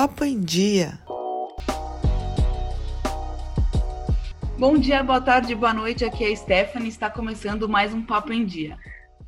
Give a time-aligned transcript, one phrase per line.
[0.00, 0.98] Papo em Dia.
[4.58, 6.06] Bom dia, boa tarde, boa noite.
[6.06, 6.88] Aqui é a Stephanie.
[6.88, 8.78] Está começando mais um Papo em Dia.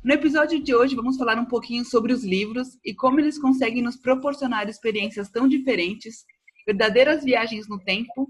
[0.03, 3.83] No episódio de hoje, vamos falar um pouquinho sobre os livros e como eles conseguem
[3.83, 6.25] nos proporcionar experiências tão diferentes,
[6.65, 8.27] verdadeiras viagens no tempo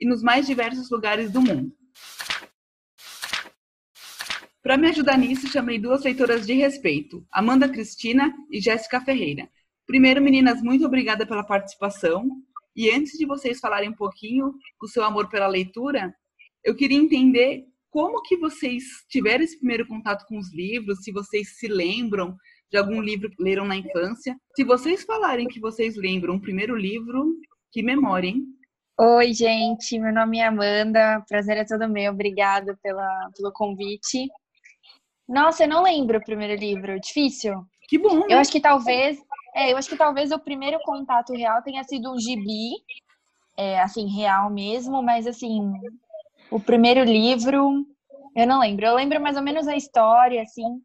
[0.00, 1.72] e nos mais diversos lugares do mundo.
[4.60, 9.48] Para me ajudar nisso, chamei duas leitoras de respeito, Amanda Cristina e Jéssica Ferreira.
[9.86, 12.28] Primeiro, meninas, muito obrigada pela participação.
[12.74, 16.14] E antes de vocês falarem um pouquinho do seu amor pela leitura,
[16.64, 21.56] eu queria entender como que vocês tiveram esse primeiro contato com os livros, se vocês
[21.56, 22.36] se lembram
[22.70, 24.36] de algum livro que leram na infância.
[24.54, 27.34] Se vocês falarem que vocês lembram o primeiro livro,
[27.72, 28.44] que memória, hein?
[28.98, 34.26] Oi, gente, meu nome é Amanda, prazer é todo meu, obrigada pela, pelo convite.
[35.28, 37.54] Nossa, eu não lembro o primeiro livro, difícil.
[37.88, 38.20] Que bom.
[38.20, 38.26] Né?
[38.30, 39.18] Eu acho que talvez,
[39.56, 42.72] é, eu acho que talvez o primeiro contato real tenha sido um gibi,
[43.56, 45.72] é, assim, real mesmo, mas assim,
[46.50, 47.86] o primeiro livro,
[48.36, 48.84] eu não lembro.
[48.84, 50.82] Eu lembro mais ou menos a história, assim,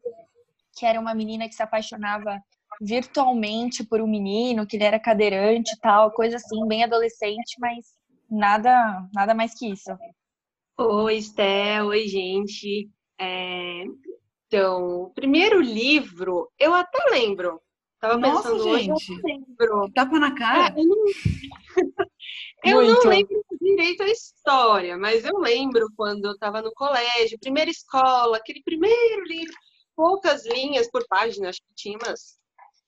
[0.74, 2.40] que era uma menina que se apaixonava
[2.80, 7.84] virtualmente por um menino, que ele era cadeirante e tal, coisa assim, bem adolescente, mas
[8.30, 9.90] nada, nada mais que isso.
[10.78, 12.90] Oi, Esté, oi, gente.
[13.20, 13.84] É...
[14.46, 17.60] Então, o primeiro livro, eu até lembro.
[18.02, 18.90] Tava Nossa, pensando gente.
[18.90, 19.92] hoje, lembro.
[19.94, 20.74] Tapa na cara?
[20.76, 21.04] É, eu não...
[22.64, 27.70] eu não lembro direito a história, mas eu lembro quando eu estava no colégio, primeira
[27.70, 29.54] escola, aquele primeiro livro,
[29.94, 32.36] poucas linhas por página, acho que tinha umas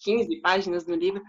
[0.01, 1.23] 15 páginas no livro,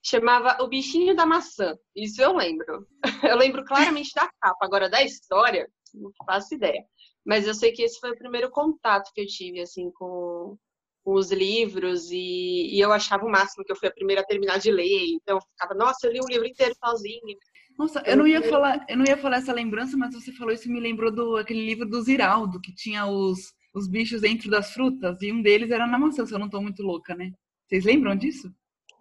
[0.00, 1.76] chamava O Bichinho da Maçã.
[1.96, 2.86] Isso eu lembro.
[3.34, 6.84] Eu lembro claramente da capa, agora da história, não faço ideia.
[7.26, 10.56] Mas eu sei que esse foi o primeiro contato que eu tive, assim, com,
[11.04, 14.26] com os livros e, e, eu achava o máximo que eu fui a primeira a
[14.26, 15.06] terminar de ler.
[15.14, 17.36] Então eu ficava, nossa, eu li um livro inteiro sozinho.
[17.78, 20.70] Nossa, eu não ia falar, eu não ia falar essa lembrança, mas você falou isso
[20.70, 23.40] me lembrou do aquele livro do Ziraldo, que tinha os,
[23.74, 26.60] os bichos dentro das frutas, e um deles era na maçã, se eu não tô
[26.60, 27.32] muito louca, né?
[27.66, 28.52] Vocês lembram disso?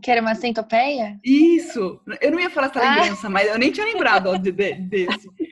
[0.02, 1.20] Que era uma centopeia?
[1.24, 2.02] Isso!
[2.22, 2.96] Eu não ia falar essa ah.
[2.96, 5.30] lembrança, mas eu nem tinha lembrado ó, de, de, desse.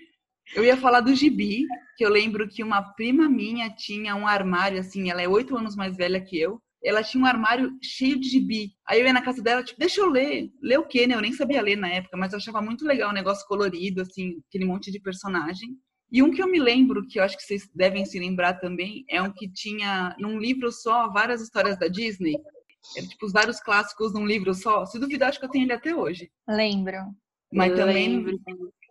[0.56, 1.66] Eu ia falar do gibi,
[1.96, 5.76] que eu lembro que uma prima minha tinha um armário, assim, ela é oito anos
[5.76, 8.72] mais velha que eu, ela tinha um armário cheio de gibi.
[8.88, 10.50] Aí eu ia na casa dela, tipo, deixa eu ler.
[10.62, 11.14] Ler o quê, né?
[11.14, 14.38] Eu nem sabia ler na época, mas eu achava muito legal o negócio colorido, assim,
[14.48, 15.78] aquele monte de personagem.
[16.12, 19.04] E um que eu me lembro, que eu acho que vocês devem se lembrar também,
[19.10, 22.36] é um que tinha, num livro só, várias histórias da Disney.
[22.96, 24.86] Era, tipo, os vários clássicos num livro só.
[24.86, 26.32] Se duvidar, acho que eu tenho ele até hoje.
[26.48, 26.98] Lembro.
[27.54, 28.40] Mas também lembro.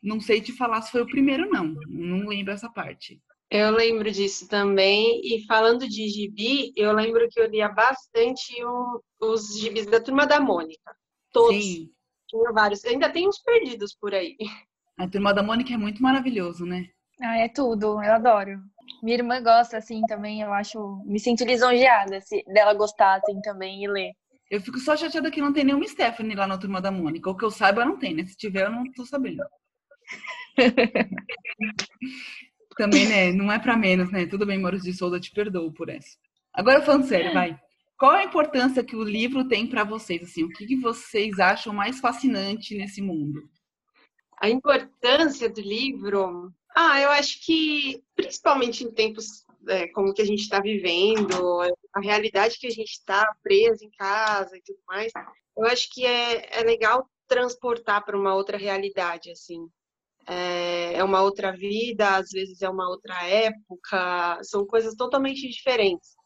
[0.08, 1.74] Não sei te falar se foi o primeiro, não.
[1.86, 3.20] Não lembro essa parte.
[3.50, 5.20] Eu lembro disso também.
[5.22, 10.26] E falando de gibi, eu lembro que eu lia bastante um, os gibis da Turma
[10.26, 10.94] da Mônica.
[11.32, 11.62] Todos.
[11.62, 11.90] Sim.
[12.28, 12.84] Tinha vários.
[12.84, 14.36] Ainda tem uns perdidos por aí.
[14.98, 16.86] A Turma da Mônica é muito maravilhoso, né?
[17.22, 18.02] Ah, é tudo.
[18.02, 18.58] Eu adoro.
[19.02, 20.40] Minha irmã gosta, assim, também.
[20.40, 21.02] Eu acho...
[21.06, 24.12] Me sinto lisonjeada se, dela gostar, assim, também e ler.
[24.50, 27.30] Eu fico só chateada que não tem nenhuma Stephanie lá na Turma da Mônica.
[27.30, 28.26] O que eu saiba, não tem, né?
[28.26, 29.42] Se tiver, eu não tô sabendo.
[32.76, 33.32] Também, né?
[33.32, 34.26] Não é para menos, né?
[34.26, 36.16] Tudo bem, Maurício de Souza, te perdoo por essa.
[36.52, 37.58] Agora falando sério, vai.
[37.98, 40.22] Qual a importância que o livro tem para vocês?
[40.22, 43.42] Assim, o que, que vocês acham mais fascinante nesse mundo?
[44.40, 50.24] A importância do livro, ah, eu acho que principalmente em tempos é, como que a
[50.24, 51.60] gente está vivendo,
[51.92, 55.12] a realidade que a gente está preso em casa e tudo mais,
[55.56, 59.68] eu acho que é, é legal transportar para uma outra realidade, assim
[60.28, 66.16] é, é uma outra vida, às vezes é uma outra época, são coisas totalmente diferentes.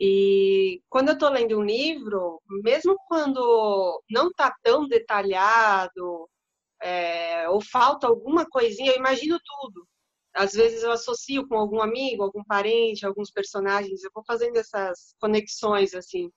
[0.00, 6.28] E quando eu estou lendo um livro, mesmo quando não está tão detalhado,
[6.82, 9.86] é, ou falta alguma coisinha, eu imagino tudo.
[10.34, 15.14] Às vezes eu associo com algum amigo, algum parente, alguns personagens, eu vou fazendo essas
[15.20, 16.30] conexões assim.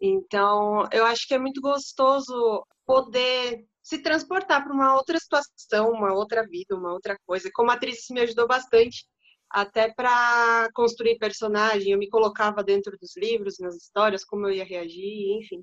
[0.00, 6.14] Então, eu acho que é muito gostoso poder se transportar para uma outra situação, uma
[6.14, 7.50] outra vida, uma outra coisa.
[7.52, 9.06] Como atriz, isso me ajudou bastante,
[9.50, 11.92] até para construir personagem.
[11.92, 15.62] Eu me colocava dentro dos livros, nas histórias, como eu ia reagir, enfim.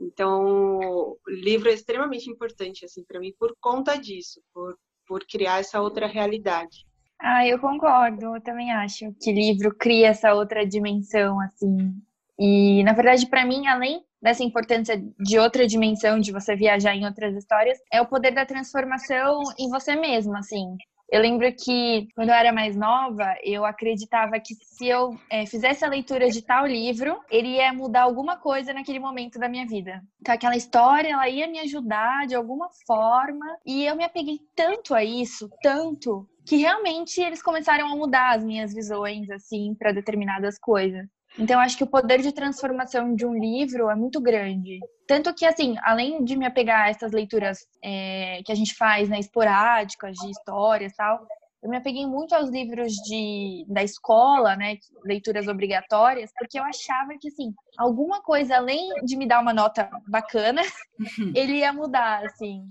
[0.00, 5.80] Então, livro é extremamente importante assim para mim por conta disso, por, por criar essa
[5.80, 6.86] outra realidade.
[7.20, 8.36] Ah, eu concordo.
[8.36, 11.92] Eu também acho que livro cria essa outra dimensão assim.
[12.38, 17.04] E na verdade, para mim, além dessa importância de outra dimensão, de você viajar em
[17.04, 20.76] outras histórias, é o poder da transformação em você mesmo, assim.
[21.10, 25.82] Eu lembro que quando eu era mais nova, eu acreditava que se eu é, fizesse
[25.82, 30.02] a leitura de tal livro, ele ia mudar alguma coisa naquele momento da minha vida.
[30.20, 33.46] Então, aquela história, ela ia me ajudar de alguma forma.
[33.64, 38.44] E eu me apeguei tanto a isso, tanto, que realmente eles começaram a mudar as
[38.44, 41.06] minhas visões, assim, para determinadas coisas.
[41.38, 44.80] Então, acho que o poder de transformação de um livro é muito grande.
[45.06, 49.08] Tanto que, assim, além de me apegar a essas leituras é, que a gente faz,
[49.08, 51.24] né, esporádicas, de histórias e tal,
[51.62, 57.16] eu me apeguei muito aos livros de, da escola, né, leituras obrigatórias, porque eu achava
[57.20, 60.62] que, assim, alguma coisa, além de me dar uma nota bacana,
[61.36, 62.68] ele ia mudar, assim.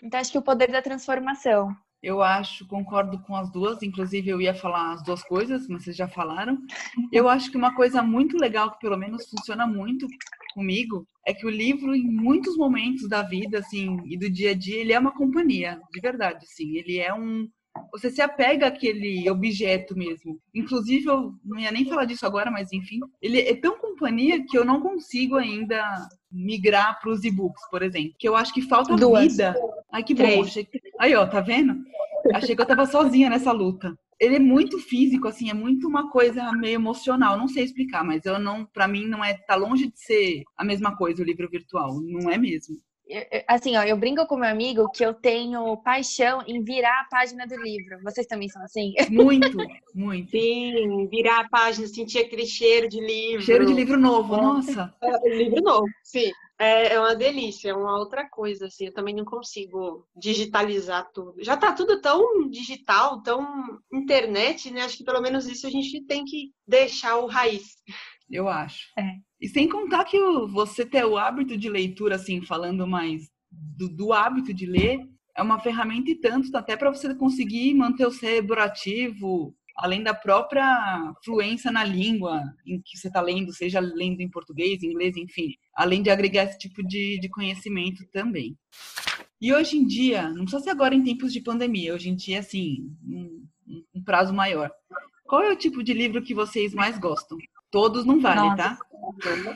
[0.00, 1.74] Então, acho que o poder da transformação.
[2.04, 5.96] Eu acho, concordo com as duas, inclusive eu ia falar as duas coisas, mas vocês
[5.96, 6.58] já falaram.
[7.10, 10.06] Eu acho que uma coisa muito legal, que pelo menos funciona muito
[10.52, 14.54] comigo, é que o livro, em muitos momentos da vida, assim, e do dia a
[14.54, 16.76] dia, ele é uma companhia, de verdade, assim.
[16.76, 17.48] Ele é um.
[17.90, 20.38] Você se apega àquele objeto mesmo.
[20.54, 24.56] Inclusive, eu não ia nem falar disso agora, mas enfim, ele é tão companhia que
[24.56, 25.82] eu não consigo ainda
[26.30, 28.14] migrar para os e-books, por exemplo.
[28.18, 29.32] Que eu acho que falta Duas.
[29.32, 29.56] vida.
[29.92, 30.44] Ai, que bom.
[31.00, 31.76] Aí, ó, tá vendo?
[32.32, 33.94] Achei que eu tava sozinha nessa luta.
[34.18, 37.36] Ele é muito físico, assim, é muito uma coisa meio emocional.
[37.36, 40.64] Não sei explicar, mas eu não, para mim, não é, tá longe de ser a
[40.64, 42.00] mesma coisa o livro virtual.
[42.00, 42.76] Não é mesmo.
[43.46, 47.46] Assim, ó, eu brinco com meu amigo que eu tenho paixão em virar a página
[47.46, 47.98] do livro.
[48.02, 48.94] Vocês também são assim?
[49.10, 49.56] Muito,
[49.94, 50.30] muito.
[50.30, 53.42] Sim, virar a página, sentir aquele cheiro de livro.
[53.42, 54.92] Cheiro de livro novo, nossa.
[55.02, 56.30] É, livro novo, sim.
[56.58, 58.86] É, é uma delícia, é uma outra coisa, assim.
[58.86, 61.42] Eu também não consigo digitalizar tudo.
[61.42, 63.46] Já tá tudo tão digital, tão
[63.92, 64.82] internet, né?
[64.82, 67.76] Acho que pelo menos isso a gente tem que deixar o raiz.
[68.30, 68.88] Eu acho.
[68.98, 69.16] É.
[69.44, 74.10] E sem contar que você ter o hábito de leitura, assim, falando mais do, do
[74.10, 75.06] hábito de ler,
[75.36, 80.14] é uma ferramenta e tanto, até para você conseguir manter o cérebro ativo, além da
[80.14, 85.50] própria fluência na língua em que você está lendo, seja lendo em português, inglês, enfim,
[85.74, 88.56] além de agregar esse tipo de, de conhecimento também.
[89.38, 92.38] E hoje em dia, não precisa ser agora em tempos de pandemia, hoje em dia,
[92.38, 93.46] assim, um,
[93.94, 94.70] um prazo maior.
[95.26, 97.36] Qual é o tipo de livro que vocês mais gostam?
[97.70, 98.78] Todos não valem, tá?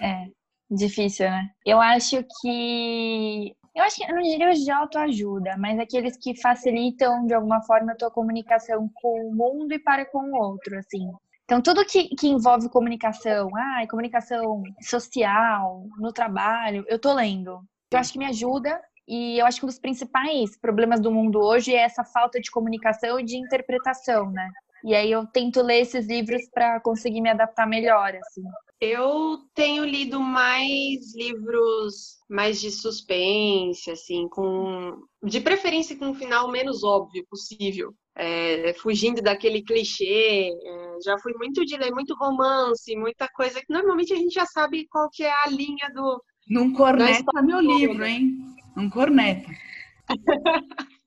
[0.02, 0.26] É,
[0.70, 1.50] difícil, né?
[1.64, 3.54] Eu acho que.
[3.74, 7.62] Eu acho que eu não diria os de autoajuda, mas aqueles que facilitam de alguma
[7.62, 11.08] forma a tua comunicação com o mundo e para com o outro, assim.
[11.44, 17.60] Então, tudo que, que envolve comunicação, ah, comunicação social, no trabalho, eu tô lendo.
[17.90, 21.40] Eu acho que me ajuda e eu acho que um dos principais problemas do mundo
[21.40, 24.50] hoje é essa falta de comunicação e de interpretação, né?
[24.84, 28.42] E aí eu tento ler esses livros para conseguir me adaptar melhor, assim.
[28.80, 36.50] Eu tenho lido mais livros mais de suspense, assim, com de preferência com um final
[36.50, 37.92] menos óbvio possível.
[38.14, 40.50] É, fugindo daquele clichê.
[40.50, 44.44] É, já fui muito de ler muito romance, muita coisa que normalmente a gente já
[44.46, 46.22] sabe qual que é a linha do.
[46.48, 48.36] Não corneta meu livro, hein?
[48.76, 49.50] Não corneta.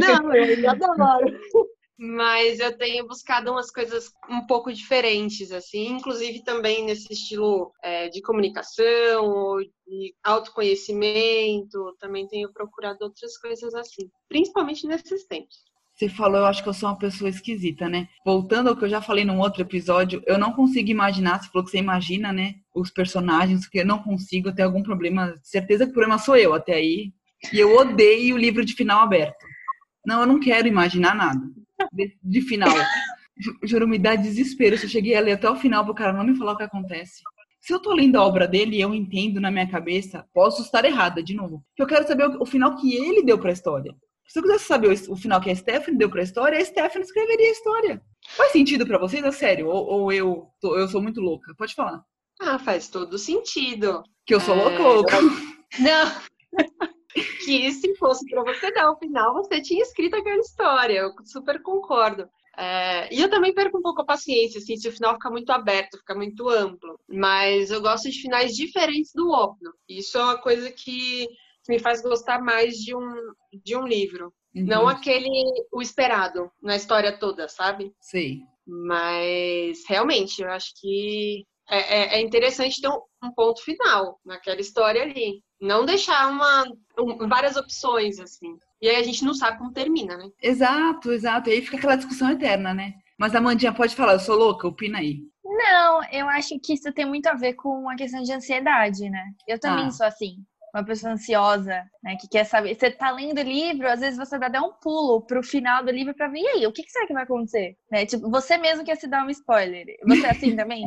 [0.00, 0.98] Não, eu adoro
[1.98, 8.08] mas eu tenho buscado umas coisas um pouco diferentes, assim, inclusive também nesse estilo é,
[8.08, 15.56] de comunicação, de autoconhecimento, também tenho procurado outras coisas assim, principalmente nesses tempos.
[15.92, 18.06] Você falou, eu acho que eu sou uma pessoa esquisita, né?
[18.24, 21.64] Voltando ao que eu já falei num outro episódio, eu não consigo imaginar, você falou
[21.64, 22.54] que você imagina, né?
[22.72, 25.34] Os personagens, que eu não consigo ter algum problema.
[25.42, 27.12] Certeza que o problema sou eu até aí.
[27.52, 29.44] E eu odeio o livro de final aberto.
[30.06, 31.40] Não, eu não quero imaginar nada
[32.22, 32.74] de, final.
[33.62, 34.76] Juro, me dá desespero.
[34.76, 36.62] Se eu cheguei a ler até o final pro cara não me falar o que
[36.62, 37.22] acontece.
[37.60, 40.84] Se eu tô lendo a obra dele e eu entendo na minha cabeça, posso estar
[40.84, 41.62] errada, de novo.
[41.76, 43.94] Eu quero saber o, o final que ele deu pra história.
[44.26, 47.04] Se eu quisesse saber o, o final que a Stephanie deu pra história, a Stephanie
[47.04, 48.02] escreveria a história.
[48.36, 49.24] Faz sentido para vocês?
[49.24, 49.68] É sério?
[49.68, 51.54] Ou, ou eu, tô, eu sou muito louca?
[51.56, 52.02] Pode falar.
[52.40, 54.02] Ah, faz todo sentido.
[54.26, 54.62] Que eu sou é...
[54.62, 55.16] louca ou louca?
[55.80, 56.88] Não.
[57.48, 60.98] Que se fosse para você dar o final, você tinha escrito aquela história.
[60.98, 62.28] Eu super concordo.
[62.56, 65.50] É, e eu também perco um pouco a paciência, assim, se o final fica muito
[65.50, 66.98] aberto, fica muito amplo.
[67.08, 69.72] Mas eu gosto de finais diferentes do óbvio.
[69.88, 71.26] Isso é uma coisa que
[71.68, 73.14] me faz gostar mais de um,
[73.64, 74.32] de um livro.
[74.54, 74.64] Uhum.
[74.66, 75.30] Não aquele,
[75.72, 77.94] o esperado, na história toda, sabe?
[78.00, 78.42] Sim.
[78.66, 84.60] Mas, realmente, eu acho que é, é, é interessante ter um, um ponto final naquela
[84.60, 85.42] história ali.
[85.60, 86.64] Não deixar uma,
[86.98, 88.56] um, várias opções, assim.
[88.80, 90.28] E aí a gente não sabe como termina, né?
[90.40, 91.50] Exato, exato.
[91.50, 92.94] E aí fica aquela discussão eterna, né?
[93.18, 95.18] Mas a Mandinha pode falar, eu sou louca, opina aí.
[95.44, 99.24] Não, eu acho que isso tem muito a ver com a questão de ansiedade, né?
[99.46, 99.90] Eu também ah.
[99.90, 100.36] sou assim.
[100.72, 102.76] uma pessoa ansiosa, né, que quer saber.
[102.76, 105.90] Você tá lendo o livro, às vezes você dá até um pulo pro final do
[105.90, 107.76] livro para ver, e aí, o que, que será que vai acontecer?
[107.90, 108.06] Né?
[108.06, 109.86] Tipo, você mesmo quer se dar um spoiler.
[110.06, 110.84] Você é assim também?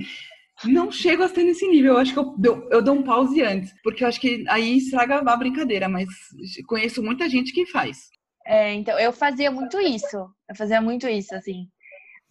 [0.65, 3.41] Não chego a ser nesse nível, eu acho que eu, eu, eu dou um pause
[3.41, 6.08] antes, porque eu acho que aí estraga a brincadeira, mas
[6.68, 8.10] conheço muita gente que faz.
[8.46, 10.18] É, então, eu fazia muito isso,
[10.50, 11.68] eu fazia muito isso, assim.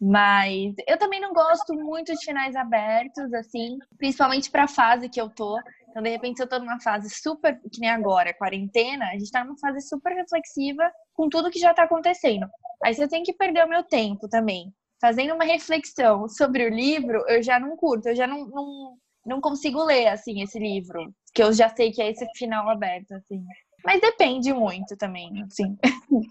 [0.00, 5.20] Mas eu também não gosto muito de finais abertos, assim, principalmente para a fase que
[5.20, 5.58] eu tô.
[5.90, 9.44] Então, de repente, eu tô numa fase super, que nem agora, quarentena, a gente tá
[9.44, 12.46] numa fase super reflexiva com tudo que já tá acontecendo.
[12.82, 14.72] Aí você tem que perder o meu tempo também.
[15.00, 19.40] Fazendo uma reflexão sobre o livro, eu já não curto, eu já não, não, não
[19.40, 21.12] consigo ler, assim, esse livro.
[21.34, 23.42] Que eu já sei que é esse final aberto, assim.
[23.84, 25.76] Mas depende muito também, sim.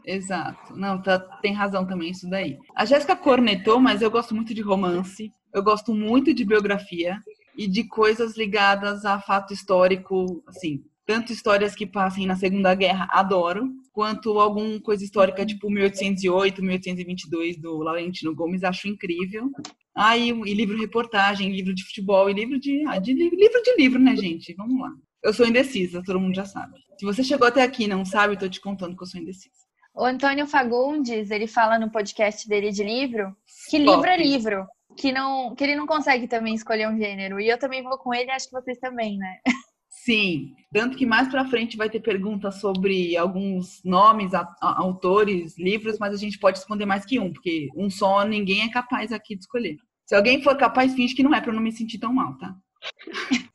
[0.06, 0.76] Exato.
[0.76, 2.58] Não, tá, tem razão também isso daí.
[2.76, 5.32] A Jéssica cornetou, mas eu gosto muito de romance.
[5.54, 7.20] Eu gosto muito de biografia
[7.58, 13.08] e de coisas ligadas a fato histórico, assim, tanto histórias que passem na Segunda Guerra,
[13.10, 19.50] adoro, quanto alguma coisa histórica tipo 1808, 1822 do Laurentino Gomes, acho incrível.
[19.96, 23.75] Ah, e, e livro reportagem, livro de futebol e livro de, ah, de livro de
[23.75, 24.54] livro, né, gente?
[24.54, 24.92] Vamos lá.
[25.24, 26.78] Eu sou indecisa, todo mundo já sabe.
[27.00, 29.20] Se você chegou até aqui e não sabe, eu tô te contando que eu sou
[29.20, 29.56] indecisa.
[29.96, 33.36] O Antônio Fagundes, ele fala no podcast dele de livro
[33.68, 37.39] que livro é livro, que não que ele não consegue também escolher um gênero.
[37.39, 39.39] E eu também vou com ele, acho que vocês também, né?
[40.10, 45.56] Sim, tanto que mais para frente vai ter perguntas sobre alguns nomes, a, a, autores,
[45.56, 49.12] livros, mas a gente pode responder mais que um, porque um só ninguém é capaz
[49.12, 49.78] aqui de escolher.
[50.08, 52.56] Se alguém for capaz, finge que não é para não me sentir tão mal, tá?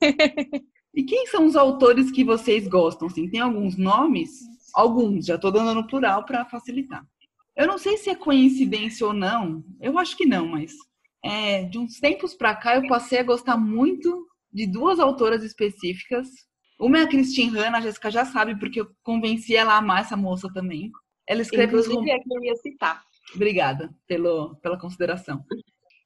[0.96, 3.08] E quem são os autores que vocês gostam?
[3.08, 4.38] Assim, tem alguns nomes?
[4.72, 7.04] Alguns, já estou dando no plural para facilitar.
[7.56, 10.72] Eu não sei se é coincidência ou não, eu acho que não, mas
[11.24, 16.28] é, de uns tempos para cá eu passei a gostar muito de duas autoras específicas.
[16.78, 20.02] Uma é a Christine Hanna, a Jéssica já sabe, porque eu convenci ela a amar
[20.02, 20.90] essa moça também.
[21.26, 22.06] Ela escreve Inclusive, os...
[22.06, 23.02] é que eu ia citar.
[23.34, 25.44] Obrigada pelo, pela consideração.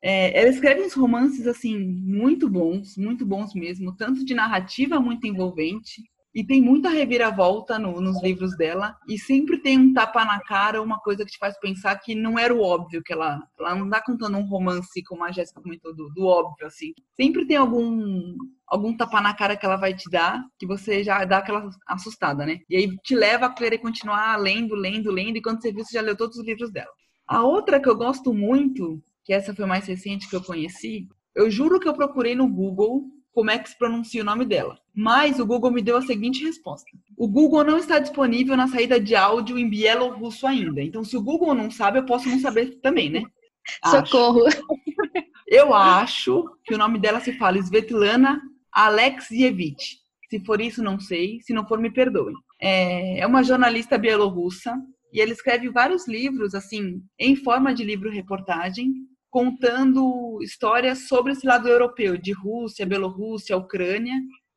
[0.01, 5.27] É, ela escreve uns romances assim muito bons, muito bons mesmo, tanto de narrativa muito
[5.27, 6.03] envolvente
[6.35, 10.83] e tem muita reviravolta no, nos livros dela e sempre tem um tapa na cara,
[10.83, 13.87] uma coisa que te faz pensar que não era o óbvio que ela, ela não
[13.87, 16.93] está contando um romance como a Jéssica comentou do, do, óbvio assim.
[17.15, 21.25] Sempre tem algum algum tapa na cara que ela vai te dar que você já
[21.25, 22.61] dá aquela assustada, né?
[22.69, 25.97] E aí te leva a querer continuar lendo, lendo, lendo e quando você viu você
[25.97, 26.91] já leu todos os livros dela.
[27.27, 31.51] A outra que eu gosto muito que essa foi mais recente que eu conheci, eu
[31.51, 33.05] juro que eu procurei no Google
[33.39, 34.77] como é que se pronuncia o nome dela.
[34.93, 38.99] Mas o Google me deu a seguinte resposta: o Google não está disponível na saída
[38.99, 40.83] de áudio em bielorrusso ainda.
[40.83, 43.23] Então, se o Google não sabe, eu posso não saber também, né?
[43.87, 44.49] Socorro!
[44.49, 44.61] Acho.
[45.47, 48.43] Eu acho que o nome dela se fala Svetlana
[48.73, 50.01] Alexievich.
[50.29, 51.39] Se for isso, não sei.
[51.43, 52.35] Se não for, me perdoe.
[52.61, 54.75] É, é uma jornalista bielorrussa
[55.13, 58.93] e ela escreve vários livros, assim, em forma de livro-reportagem,
[59.31, 64.15] contando histórias sobre esse lado europeu, de Rússia, Bielorrússia, Ucrânia,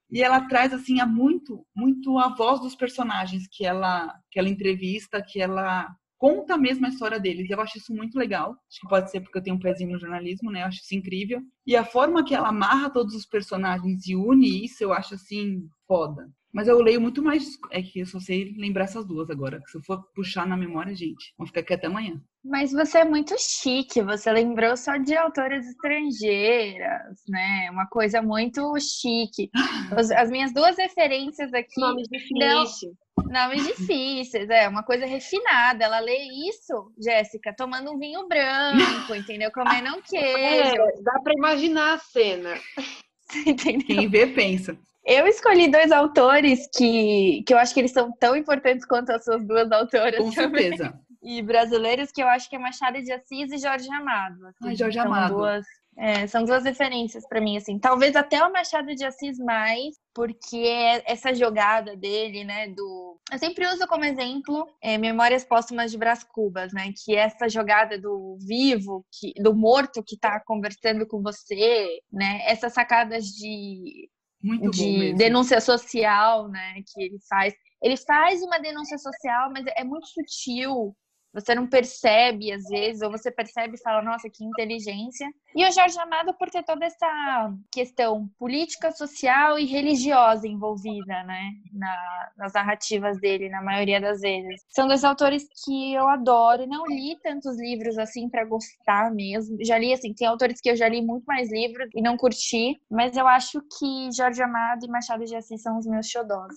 [0.10, 4.50] e ela traz assim a muito, muito a voz dos personagens que ela que ela
[4.50, 5.88] entrevista, que ela
[6.18, 7.50] conta mesmo a história deles.
[7.50, 8.52] Eu acho isso muito legal.
[8.52, 10.62] Acho que pode ser porque eu tenho um pezinho no jornalismo, né?
[10.62, 11.42] Eu acho isso incrível.
[11.66, 15.68] E a forma que ela amarra todos os personagens e une isso, eu acho assim
[15.88, 16.30] foda.
[16.54, 17.58] Mas eu leio muito mais.
[17.72, 19.62] É que eu só sei lembrar essas duas agora.
[19.68, 22.22] Se eu for puxar na memória, gente, vamos ficar aqui até amanhã.
[22.44, 27.70] Mas você é muito chique, você lembrou só de autoras estrangeiras, né?
[27.72, 29.50] Uma coisa muito chique.
[30.18, 31.80] As minhas duas referências aqui.
[31.80, 32.94] Nomes difíceis.
[33.30, 35.86] Nomes difíceis, é uma coisa refinada.
[35.86, 36.18] Ela lê
[36.50, 39.52] isso, Jéssica, tomando um vinho branco, entendeu?
[39.52, 40.82] Comendo um queijo.
[40.82, 42.56] É, dá para imaginar a cena.
[43.46, 43.88] Entendeu?
[43.88, 44.78] Quem vê, pensa.
[45.06, 49.24] Eu escolhi dois autores que, que eu acho que eles são tão importantes quanto as
[49.24, 50.20] suas duas autoras.
[50.20, 50.70] Com também.
[50.70, 51.00] certeza.
[51.24, 54.44] E brasileiros que eu acho que é Machado de Assis e Jorge Amado.
[54.48, 55.36] Assim, Ai, Jorge Amado.
[55.36, 55.64] Duas,
[55.98, 57.78] é, são duas referências para mim, assim.
[57.78, 63.20] Talvez até o Machado de Assis mais, porque é essa jogada dele, né, do...
[63.32, 67.48] Eu sempre uso como exemplo é, Memórias Póstumas de Brás Cubas, né, que é essa
[67.48, 74.10] jogada do vivo, que, do morto que está conversando com você, né, essas sacadas de
[74.42, 77.54] muito de denúncia social, né, que ele faz.
[77.82, 80.96] Ele faz uma denúncia social, mas é muito sutil.
[81.34, 85.28] Você não percebe às vezes, ou você percebe e fala, nossa, que inteligência.
[85.56, 91.52] E o Jorge Amado por ter toda essa questão política, social e religiosa envolvida, né?
[91.74, 94.62] Na, nas narrativas dele, na maioria das vezes.
[94.70, 96.66] São dois autores que eu adoro.
[96.68, 99.58] Não li tantos livros assim para gostar mesmo.
[99.64, 102.80] Já li, assim, tem autores que eu já li muito mais livros e não curti.
[102.90, 106.56] Mas eu acho que Jorge Amado e Machado de Assis são os meus xodós.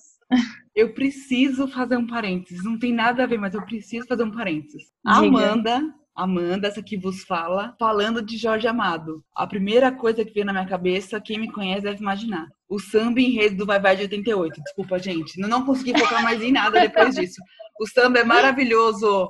[0.75, 2.65] Eu preciso fazer um parênteses.
[2.65, 4.93] Não tem nada a ver, mas eu preciso fazer um parênteses.
[5.05, 5.81] Amanda
[6.15, 9.25] Amanda, essa que vos fala, falando de Jorge Amado.
[9.35, 12.47] A primeira coisa que veio na minha cabeça, quem me conhece deve imaginar.
[12.69, 14.63] O samba enredo do Vai Vai de 88.
[14.63, 15.41] Desculpa, gente.
[15.41, 17.41] Não, não consegui focar mais em nada depois disso.
[17.81, 19.29] O samba é maravilhoso.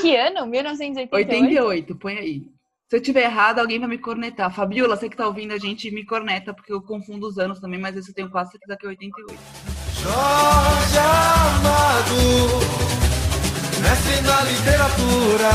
[0.00, 0.46] Que ano?
[0.46, 1.12] 1988?
[1.12, 2.42] 88, põe aí.
[2.88, 4.54] Se eu tiver errado, alguém vai me cornetar.
[4.54, 7.80] Fabiola, você que tá ouvindo a gente, me corneta, porque eu confundo os anos também,
[7.80, 9.40] mas esse eu tenho quase certeza que é 88.
[10.02, 12.81] Jorge Amado
[13.82, 15.50] mestre na literatura,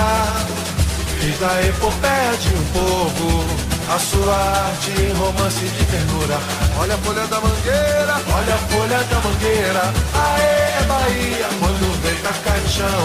[1.19, 6.37] fez da epopeia de um povo a sua arte em romance de ternura.
[6.79, 9.83] Olha a folha da mangueira, olha a folha da mangueira.
[10.13, 13.01] Aê, Bahia, quando vento cai no chão.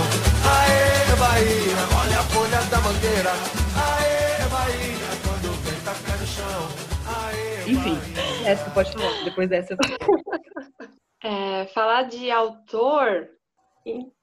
[0.59, 3.31] Aê, Bahia, olha a folha da mangueira.
[3.77, 6.69] Aê, Bahia, quando vento cai no chão.
[7.07, 7.99] Aê, Enfim,
[8.45, 9.25] essa pode falar.
[9.25, 9.77] Depois dessa.
[11.25, 13.29] É, falar de autor,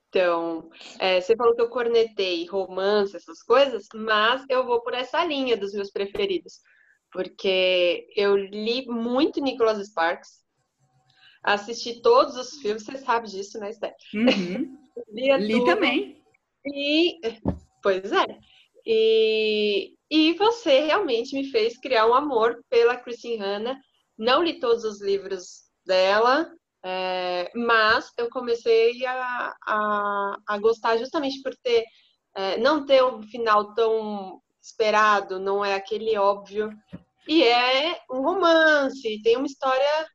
[0.10, 5.24] então, é, você falou que eu cornetei romance, essas coisas, mas eu vou por essa
[5.24, 6.60] linha dos meus preferidos.
[7.12, 10.44] Porque eu li muito Nicholas Sparks,
[11.44, 13.94] assisti todos os filmes, você sabe disso, né, Steph?
[14.14, 14.78] Uhum.
[15.14, 16.24] li também.
[16.66, 17.20] E,
[17.82, 18.26] pois é.
[18.86, 23.80] E, e você realmente me fez criar um amor pela Christine Hanna.
[24.18, 26.52] Não li todos os livros dela,
[26.84, 31.84] é, mas eu comecei a, a, a, gostar justamente por ter
[32.36, 36.72] é, não ter um final tão esperado, não é aquele óbvio.
[37.28, 40.08] E é um romance, tem uma história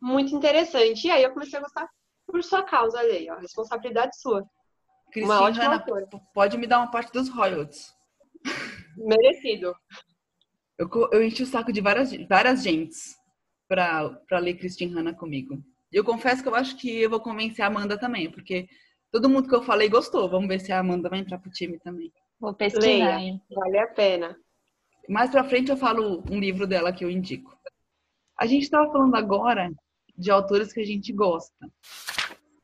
[0.00, 1.06] muito interessante.
[1.06, 1.88] E aí eu comecei a gostar
[2.26, 4.44] por sua causa, aí, ó, responsabilidade sua.
[5.10, 5.84] Cristina, uma ótima
[6.34, 7.92] pode me dar uma parte dos royalties.
[8.96, 9.74] Merecido.
[10.78, 13.18] Eu, eu enchi o saco de várias, várias gentes
[13.68, 15.62] para ler Christine Hanna comigo.
[15.92, 18.68] E eu confesso que eu acho que eu vou convencer a Amanda também, porque
[19.12, 20.28] todo mundo que eu falei gostou.
[20.28, 22.12] Vamos ver se a Amanda vai entrar pro time também.
[22.40, 23.40] Vou pesquisar, hein?
[23.50, 24.36] Vale a pena.
[25.08, 27.56] Mais pra frente eu falo um livro dela que eu indico.
[28.38, 29.70] A gente estava falando agora
[30.16, 31.66] de autores que a gente gosta.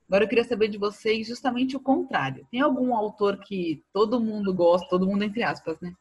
[0.06, 2.46] Agora eu queria saber de vocês justamente o contrário.
[2.50, 5.94] Tem algum autor que todo mundo gosta, todo mundo entre aspas, né?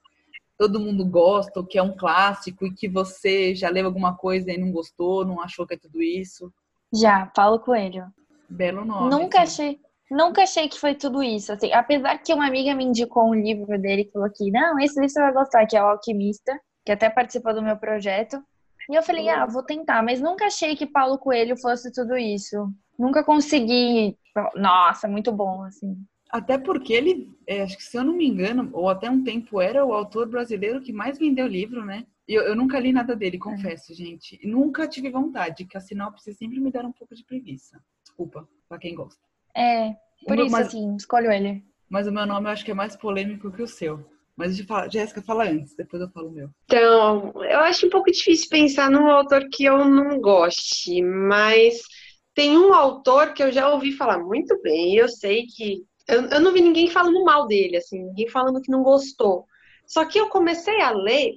[0.58, 4.52] Todo mundo gosta, ou que é um clássico e que você já leu alguma coisa
[4.52, 6.52] e não gostou, não achou que é tudo isso?
[6.94, 8.06] Já, Paulo Coelho.
[8.50, 9.10] Belo nome.
[9.10, 9.80] Nunca achei,
[10.12, 11.52] nunca achei que foi tudo isso.
[11.52, 15.00] Assim, apesar que uma amiga me indicou um livro dele que falou que não, esse
[15.00, 18.42] livro você vai gostar, que é o Alquimista, que até participou do meu projeto.
[18.90, 22.70] E eu falei, ah, vou tentar, mas nunca achei que Paulo Coelho fosse tudo isso.
[23.00, 24.18] Nunca consegui.
[24.56, 25.96] Nossa, muito bom, assim.
[26.34, 29.62] Até porque ele, é, acho que se eu não me engano, ou até um tempo
[29.62, 32.08] era o autor brasileiro que mais vendeu livro, né?
[32.28, 33.96] Eu, eu nunca li nada dele, confesso, é.
[33.96, 34.40] gente.
[34.44, 37.80] nunca tive vontade, que a sinopse sempre me deram um pouco de preguiça.
[38.02, 39.22] Desculpa, pra quem gosta.
[39.56, 41.64] É, por isso, mas, assim, escolho ele.
[41.88, 44.04] Mas o meu nome eu acho que é mais polêmico que o seu.
[44.36, 46.50] Mas deixa eu falar, Jéssica, fala antes, depois eu falo o meu.
[46.66, 51.80] Então, eu acho um pouco difícil pensar num autor que eu não goste, mas
[52.34, 56.40] tem um autor que eu já ouvi falar muito bem, eu sei que eu, eu
[56.40, 59.46] não vi ninguém falando mal dele, assim, ninguém falando que não gostou.
[59.86, 61.36] Só que eu comecei a ler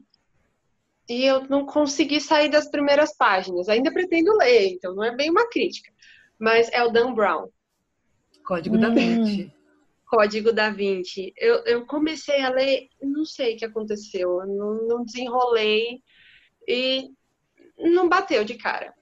[1.08, 3.68] e eu não consegui sair das primeiras páginas.
[3.68, 5.92] Ainda pretendo ler, então não é bem uma crítica.
[6.38, 7.48] Mas é o Dan Brown.
[8.44, 8.80] Código hum.
[8.80, 9.52] da Vinci.
[10.06, 11.32] Código da Vinci.
[11.36, 16.00] Eu, eu comecei a ler, não sei o que aconteceu, não, não desenrolei
[16.66, 17.10] e
[17.78, 18.94] não bateu de cara.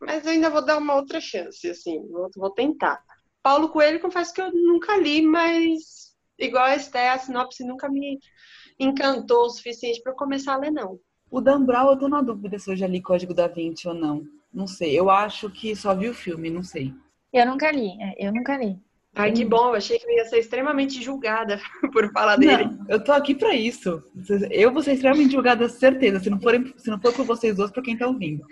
[0.00, 3.02] Mas eu ainda vou dar uma outra chance, assim, vou, vou tentar.
[3.48, 8.18] Paulo Coelho, confesso que eu nunca li, mas igual a Esté, a sinopse nunca me
[8.78, 11.00] encantou o suficiente para começar a ler, não.
[11.30, 13.94] O Dan Brown, eu tô na dúvida se eu já li Código da Vinci ou
[13.94, 14.22] não.
[14.52, 15.00] Não sei.
[15.00, 16.92] Eu acho que só vi o filme, não sei.
[17.32, 18.78] Eu nunca li, é, eu nunca li.
[19.14, 21.58] Ai, que bom, eu achei que eu ia ser extremamente julgada
[21.90, 22.66] por falar dele.
[22.66, 24.02] Não, eu tô aqui para isso.
[24.50, 26.20] Eu vou ser extremamente julgada, certeza.
[26.20, 28.44] Se não for, se não for por vocês dois, pra quem tá ouvindo.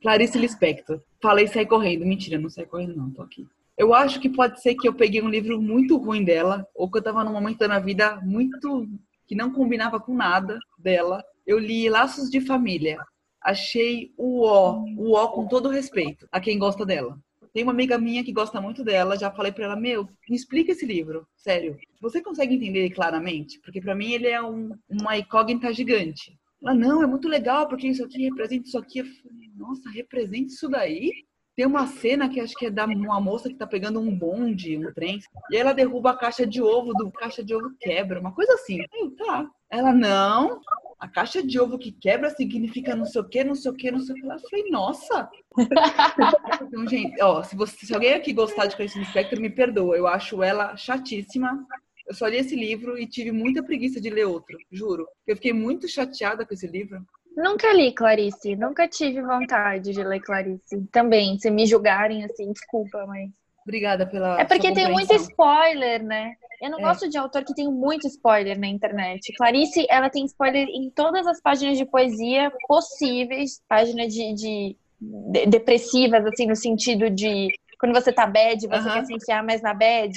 [0.00, 1.00] Clarice Lispector.
[1.20, 2.06] Falei sair correndo.
[2.06, 3.10] Mentira, não sai correndo, não.
[3.10, 3.44] Tô aqui.
[3.76, 6.98] Eu acho que pode ser que eu peguei um livro muito ruim dela, ou que
[6.98, 8.88] eu tava num momento da vida muito
[9.26, 11.24] que não combinava com nada dela.
[11.46, 12.98] Eu li Laços de Família.
[13.42, 17.18] Achei o ó, o ó com todo respeito a quem gosta dela.
[17.52, 20.72] Tem uma amiga minha que gosta muito dela, já falei para ela, meu, me explica
[20.72, 21.76] esse livro, sério.
[22.00, 23.60] Você consegue entender ele claramente?
[23.60, 26.36] Porque para mim ele é um, uma incógnita gigante.
[26.60, 29.00] Ela, não, é muito legal, porque isso aqui representa isso aqui.
[29.00, 31.12] Eu falei, nossa, representa isso daí?
[31.56, 34.76] Tem uma cena que acho que é da uma moça que tá pegando um bonde,
[34.76, 38.34] um trem, e ela derruba a caixa de ovo, do caixa de ovo quebra, uma
[38.34, 38.80] coisa assim.
[38.92, 39.48] Eu, tá.
[39.70, 40.60] Ela, não,
[40.98, 43.90] a caixa de ovo que quebra significa não sei o que, não sei o que,
[43.90, 44.26] não sei o que.
[44.26, 45.30] Eu falei, nossa!
[46.62, 49.96] então, gente, ó, se, você, se alguém aqui gostar de Clarice Lispector, me perdoa.
[49.96, 51.66] Eu acho ela chatíssima.
[52.06, 55.06] Eu só li esse livro e tive muita preguiça de ler outro, juro.
[55.26, 57.04] Eu fiquei muito chateada com esse livro.
[57.36, 60.80] Nunca li Clarice, nunca tive vontade de ler Clarice.
[60.92, 63.30] Também, se me julgarem assim, desculpa, mas.
[63.62, 64.40] Obrigada pela.
[64.40, 66.34] É porque tem muito spoiler, né?
[66.60, 66.82] Eu não é.
[66.82, 69.32] gosto de autor que tem muito spoiler na internet.
[69.36, 75.46] Clarice, ela tem spoiler em todas as páginas de poesia possíveis, páginas de, de, de
[75.46, 78.92] depressivas, assim, no sentido de quando você tá bad, você uh -huh.
[78.94, 80.16] quer se enfiar mais na bad.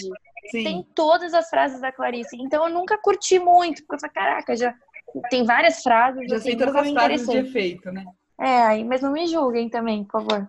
[0.52, 0.64] Sim.
[0.64, 2.38] Tem todas as frases da Clarice.
[2.40, 4.74] Então eu nunca curti muito, porque eu falei, caraca, já
[5.30, 6.30] tem várias frases.
[6.30, 8.06] Já assim, sei todas as frases de efeito, né?
[8.40, 10.48] É, aí, mas não me julguem também, por favor.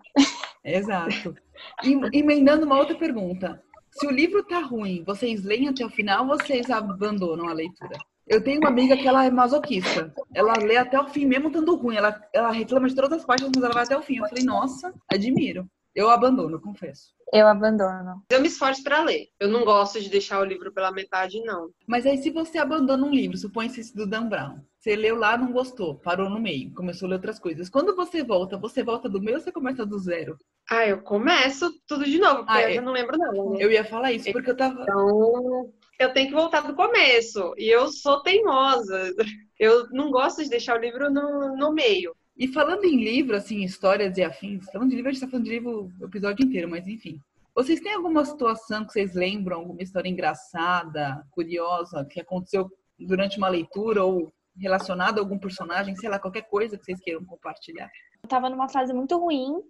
[0.65, 1.35] Exato.
[1.83, 3.63] E, emendando uma outra pergunta.
[3.91, 7.97] Se o livro tá ruim, vocês leem até o final ou vocês abandonam a leitura?
[8.27, 10.13] Eu tenho uma amiga que ela é masoquista.
[10.35, 11.97] Ela lê até o fim, mesmo estando ruim.
[11.97, 14.19] Ela, ela reclama de todas as páginas, mas ela vai até o fim.
[14.19, 15.67] Eu falei, nossa, admiro.
[15.99, 17.13] Eu abandono, confesso.
[17.33, 18.23] Eu abandono.
[18.31, 19.31] Eu me esforço para ler.
[19.41, 21.71] Eu não gosto de deixar o livro pela metade, não.
[21.89, 24.61] Mas aí, se você abandona um livro, supõe-se esse do Dan Brown.
[24.79, 27.69] Você leu lá, não gostou, parou no meio, começou a ler outras coisas.
[27.69, 30.39] Quando você volta, você volta do meio ou você começa do zero?
[30.71, 33.51] Ah, eu começo tudo de novo, porque ah, eu não lembro não.
[33.51, 33.57] Né?
[33.59, 34.81] Eu ia falar isso, porque eu tava...
[34.83, 37.55] Então, eu tenho que voltar do começo.
[37.59, 39.13] E eu sou teimosa.
[39.59, 42.15] Eu não gosto de deixar o livro no, no meio.
[42.39, 45.45] E falando em livro, assim, histórias e afins, falando de livro, a gente tá falando
[45.45, 47.21] de livro o episódio inteiro, mas enfim.
[47.53, 53.49] Vocês têm alguma situação que vocês lembram, alguma história engraçada, curiosa, que aconteceu durante uma
[53.49, 57.91] leitura ou relacionada a algum personagem, sei lá, qualquer coisa que vocês queiram compartilhar?
[58.23, 59.61] Eu tava numa fase muito ruim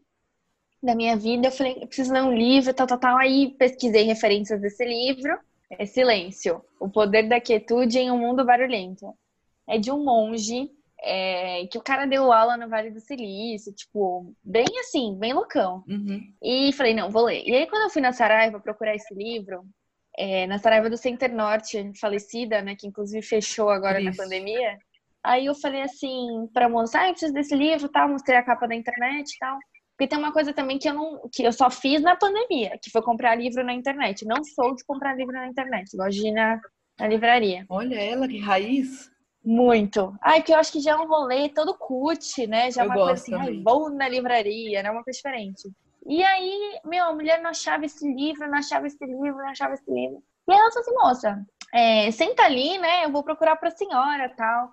[0.83, 3.17] da minha vida, eu falei, eu preciso ler um livro, tal, tal, tal.
[3.17, 5.39] Aí pesquisei referências desse livro.
[5.71, 9.15] É Silêncio, O Poder da Quietude em um Mundo Barulhento.
[9.67, 10.71] É de um monge
[11.03, 15.85] é, que o cara deu aula no Vale do Silício, tipo, bem assim, bem loucão.
[15.89, 16.21] Uhum.
[16.43, 17.43] E falei, não, vou ler.
[17.47, 19.65] E aí, quando eu fui na Saraiva procurar esse livro,
[20.17, 24.11] é, na Saraiva do Center Norte, falecida, né, que inclusive fechou agora Isso.
[24.11, 24.77] na pandemia,
[25.23, 28.67] aí eu falei assim pra moça, ah, eu preciso desse livro, tal, mostrei a capa
[28.67, 29.59] da internet e tal.
[29.97, 32.91] Porque tem uma coisa também que eu não, que eu só fiz na pandemia, que
[32.91, 34.25] foi comprar livro na internet.
[34.25, 36.61] Não sou de comprar livro na internet, gosto de ir na,
[36.99, 37.65] na livraria.
[37.69, 39.11] Olha ela, que raiz!
[39.45, 40.15] Muito.
[40.21, 42.71] Ai, que eu acho que já é um rolê todo cut, né?
[42.71, 44.91] Já é uma coisa assim, ai, vou na livraria, né?
[44.91, 45.71] Uma coisa diferente.
[46.07, 49.75] E aí, meu, a mulher não achava esse livro, não achava esse livro, não achava
[49.75, 50.23] esse livro.
[50.49, 53.05] E ela falou assim, moça, é, senta ali, né?
[53.05, 54.71] Eu vou procurar pra senhora tal.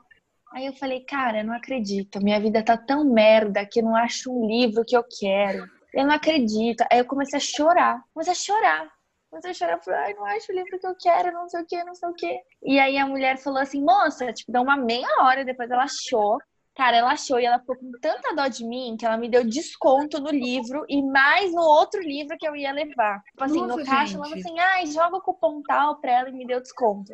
[0.53, 2.23] Aí eu falei, cara, eu não acredito.
[2.23, 5.69] Minha vida tá tão merda que eu não acho um livro que eu quero.
[5.93, 6.85] Eu não acredito.
[6.89, 8.01] Aí eu comecei a chorar.
[8.13, 8.94] Comecei a chorar.
[9.35, 11.65] Comecei a chorar, falei, ai, não acho o livro que eu quero, não sei o
[11.65, 12.39] que, não sei o que.
[12.63, 16.37] E aí a mulher falou assim, moça, tipo, deu uma meia hora, depois ela achou.
[16.73, 19.43] Cara, ela achou e ela ficou com tanta dó de mim que ela me deu
[19.43, 23.21] desconto no livro e mais no outro livro que eu ia levar.
[23.23, 26.29] Tipo assim, Nossa, no caixa, ela falou assim, ai, joga o cupom tal pra ela
[26.29, 27.11] e me deu desconto.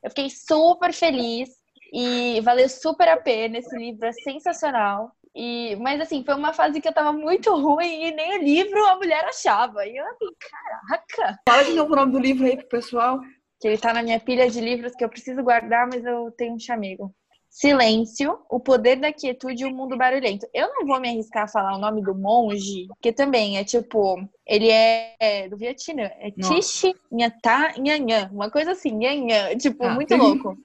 [0.00, 1.48] Eu fiquei super feliz
[1.92, 3.58] e valeu super a pena.
[3.58, 5.10] Esse livro é sensacional.
[5.34, 8.84] E, mas assim, foi uma fase que eu tava muito ruim e nem o livro
[8.86, 9.86] a mulher achava.
[9.86, 11.38] E eu assim, caraca!
[11.48, 13.20] Fala de novo o nome do livro aí pro pessoal.
[13.60, 16.54] Que ele tá na minha pilha de livros que eu preciso guardar, mas eu tenho
[16.54, 17.14] um chamego.
[17.54, 20.44] Silêncio, O Poder da Quietude e o Mundo Barulhento.
[20.52, 24.16] Eu não vou me arriscar a falar o nome do monge, que também é tipo,
[24.44, 30.16] ele é do Vietnã, é Tishi Nhata Nhanhã, uma coisa assim, Nhanhã, tipo, ah, muito
[30.16, 30.58] louco.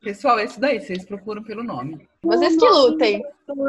[0.00, 2.08] Pessoal, é isso daí, vocês procuram pelo nome.
[2.22, 3.22] Vocês que lutem.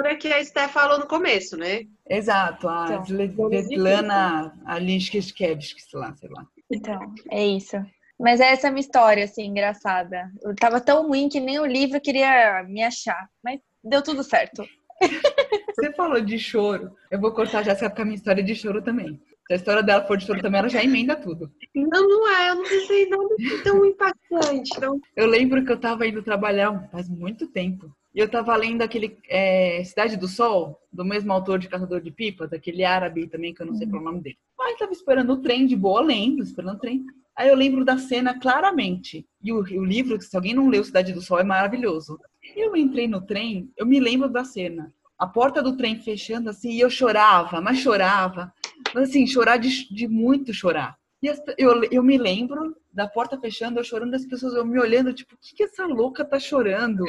[0.05, 1.87] É que a Esté falou no começo, né?
[2.07, 6.45] Exato, a então, Svetlana Alinskevich, sei lá, sei lá.
[6.71, 6.99] Então,
[7.31, 7.77] é isso.
[8.19, 10.29] Mas essa é a minha história, assim, engraçada.
[10.43, 13.29] Eu tava tão ruim que nem o livro queria me achar.
[13.41, 14.63] Mas deu tudo certo.
[15.75, 16.93] Você falou de choro.
[17.09, 19.19] Eu vou cortar já essa minha história de choro também.
[19.49, 21.51] Se a história dela for de choro também, ela já emenda tudo.
[21.73, 22.51] Não, não é.
[22.51, 24.79] Eu não pensei nada tão impactante.
[24.79, 25.01] Não.
[25.15, 27.91] Eu lembro que eu tava indo trabalhar faz muito tempo.
[28.13, 32.11] E eu tava lendo aquele é, Cidade do Sol, do mesmo autor de Caçador de
[32.11, 34.37] Pipas, aquele árabe também, que eu não sei qual é o nome dele.
[34.61, 37.03] Aí tava esperando o trem de boa, lendo, esperando o trem.
[37.35, 39.25] Aí eu lembro da cena claramente.
[39.41, 42.19] E o, o livro, se alguém não leu Cidade do Sol, é maravilhoso.
[42.55, 44.93] Eu entrei no trem, eu me lembro da cena.
[45.17, 48.53] A porta do trem fechando assim, e eu chorava, mas chorava.
[48.93, 50.97] Mas assim, chorar de, de muito chorar.
[51.21, 55.13] E eu, eu me lembro da porta fechando, eu chorando, as pessoas eu me olhando,
[55.13, 57.03] tipo, o que, que essa louca tá chorando?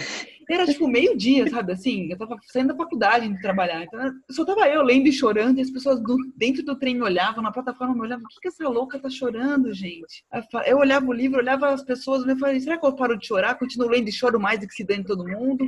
[0.48, 1.72] Era tipo meio-dia, sabe?
[1.72, 3.85] Assim, eu tava saindo da faculdade indo trabalhar.
[3.85, 7.02] Então, só tava eu lendo e chorando, e as pessoas do, dentro do trem me
[7.02, 10.24] olhavam, na plataforma me olhavam, o que, que essa louca tá chorando, gente?
[10.66, 13.59] Eu olhava o livro, olhava as pessoas, e falei, será que eu paro de chorar?
[13.59, 15.64] Continuo lendo e choro mais do que se dane todo mundo?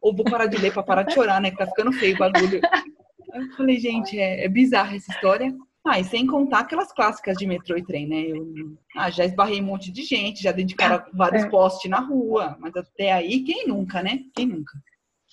[0.00, 1.50] Ou vou parar de ler pra parar de chorar, né?
[1.50, 2.60] Que tá ficando feio o bagulho.
[3.32, 5.54] Eu falei, gente, é, é bizarra essa história.
[5.84, 8.22] Ah, e sem contar aquelas clássicas de metrô e trem, né?
[8.28, 11.48] Eu ah, já esbarrei um monte de gente, já dei de cara vários é.
[11.48, 14.20] postes na rua, mas até aí, quem nunca, né?
[14.34, 14.72] Quem nunca?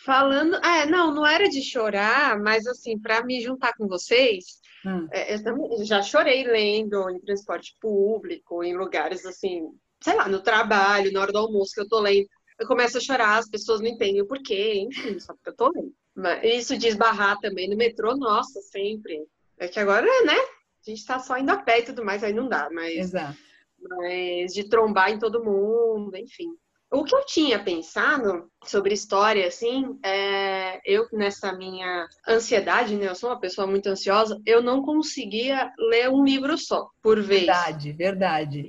[0.03, 5.07] Falando, é, não, não era de chorar, mas assim, para me juntar com vocês, hum.
[5.11, 9.67] é, eu também já chorei lendo em transporte público, em lugares assim,
[10.01, 12.27] sei lá, no trabalho, na hora do almoço que eu tô lendo.
[12.59, 15.71] Eu começo a chorar, as pessoas não entendem o porquê, enfim, só porque eu tô
[15.75, 15.93] lendo.
[16.19, 19.25] Mas isso de esbarrar também no metrô, nossa, sempre.
[19.57, 20.35] É que agora, né?
[20.35, 22.97] A gente tá só indo a pé e tudo mais, aí não dá, mas.
[22.97, 23.37] Exato.
[23.81, 26.49] Mas de trombar em todo mundo, enfim.
[26.91, 33.07] O que eu tinha pensado sobre história, assim, é, eu nessa minha ansiedade, né?
[33.07, 37.45] Eu sou uma pessoa muito ansiosa, eu não conseguia ler um livro só por vez.
[37.45, 38.67] Verdade, verdade.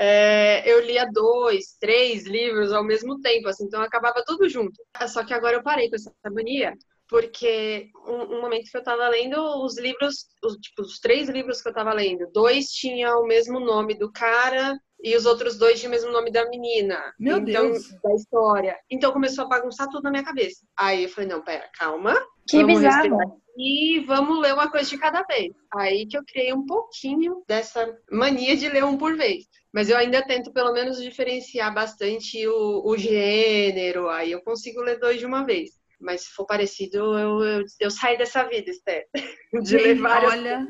[0.00, 4.80] É, eu lia dois, três livros ao mesmo tempo, assim, então acabava tudo junto.
[5.08, 6.72] Só que agora eu parei com essa mania
[7.08, 11.62] porque um, um, momento que eu estava lendo os livros, os, tipo, os três livros
[11.62, 15.78] que eu estava lendo, dois tinham o mesmo nome do cara e os outros dois
[15.78, 17.14] tinham o mesmo nome da menina.
[17.18, 17.88] Meu então, Deus!
[18.02, 18.76] Da história.
[18.90, 20.66] Então começou a bagunçar tudo na minha cabeça.
[20.76, 22.14] Aí eu falei, não, pera, calma.
[22.48, 23.40] Que bizarro.
[23.56, 25.52] E vamos ler uma coisa de cada vez.
[25.74, 29.46] Aí que eu criei um pouquinho dessa mania de ler um por vez.
[29.72, 34.08] Mas eu ainda tento, pelo menos, diferenciar bastante o, o gênero.
[34.08, 35.77] Aí eu consigo ler dois de uma vez.
[36.00, 39.06] Mas se for parecido, eu, eu, eu saio dessa vida, Esther.
[39.62, 40.24] De levar.
[40.24, 40.66] Olha,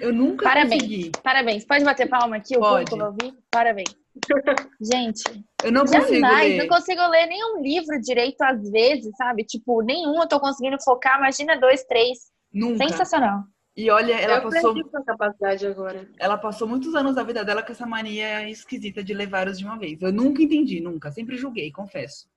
[0.00, 0.82] eu nunca Parabéns.
[0.82, 1.12] consegui.
[1.22, 1.64] Parabéns.
[1.66, 2.58] Pode bater palma aqui?
[2.58, 2.84] Pode.
[2.84, 3.38] O público ouvir?
[3.50, 3.94] Parabéns.
[4.80, 5.22] Gente,
[5.62, 6.58] eu não consigo jamais, ler.
[6.58, 9.44] não consigo ler nenhum livro direito às vezes, sabe?
[9.44, 11.18] Tipo, nenhum eu tô conseguindo focar.
[11.18, 12.18] Imagina dois, três.
[12.52, 12.88] Nunca.
[12.88, 13.44] Sensacional.
[13.76, 14.78] E olha, ela eu passou.
[14.78, 16.08] essa capacidade agora.
[16.18, 19.64] Ela passou muitos anos da vida dela com essa mania esquisita de ler vários de
[19.64, 20.00] uma vez.
[20.00, 21.10] Eu nunca entendi, nunca.
[21.10, 22.28] Sempre julguei, confesso.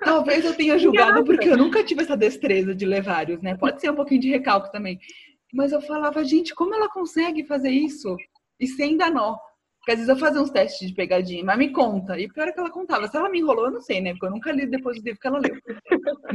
[0.00, 3.56] Talvez eu tenha julgado porque eu nunca tive essa destreza de ler vários, né?
[3.56, 4.98] Pode ser um pouquinho de recalque também.
[5.52, 8.16] Mas eu falava, gente, como ela consegue fazer isso?
[8.60, 9.36] E sem dar nó.
[9.78, 12.18] Porque às vezes eu fazia uns testes de pegadinha, mas me conta.
[12.18, 13.06] E pior é que ela contava.
[13.06, 14.10] Se ela me enrolou, eu não sei, né?
[14.10, 15.56] Porque eu nunca li depois do livro que ela leu.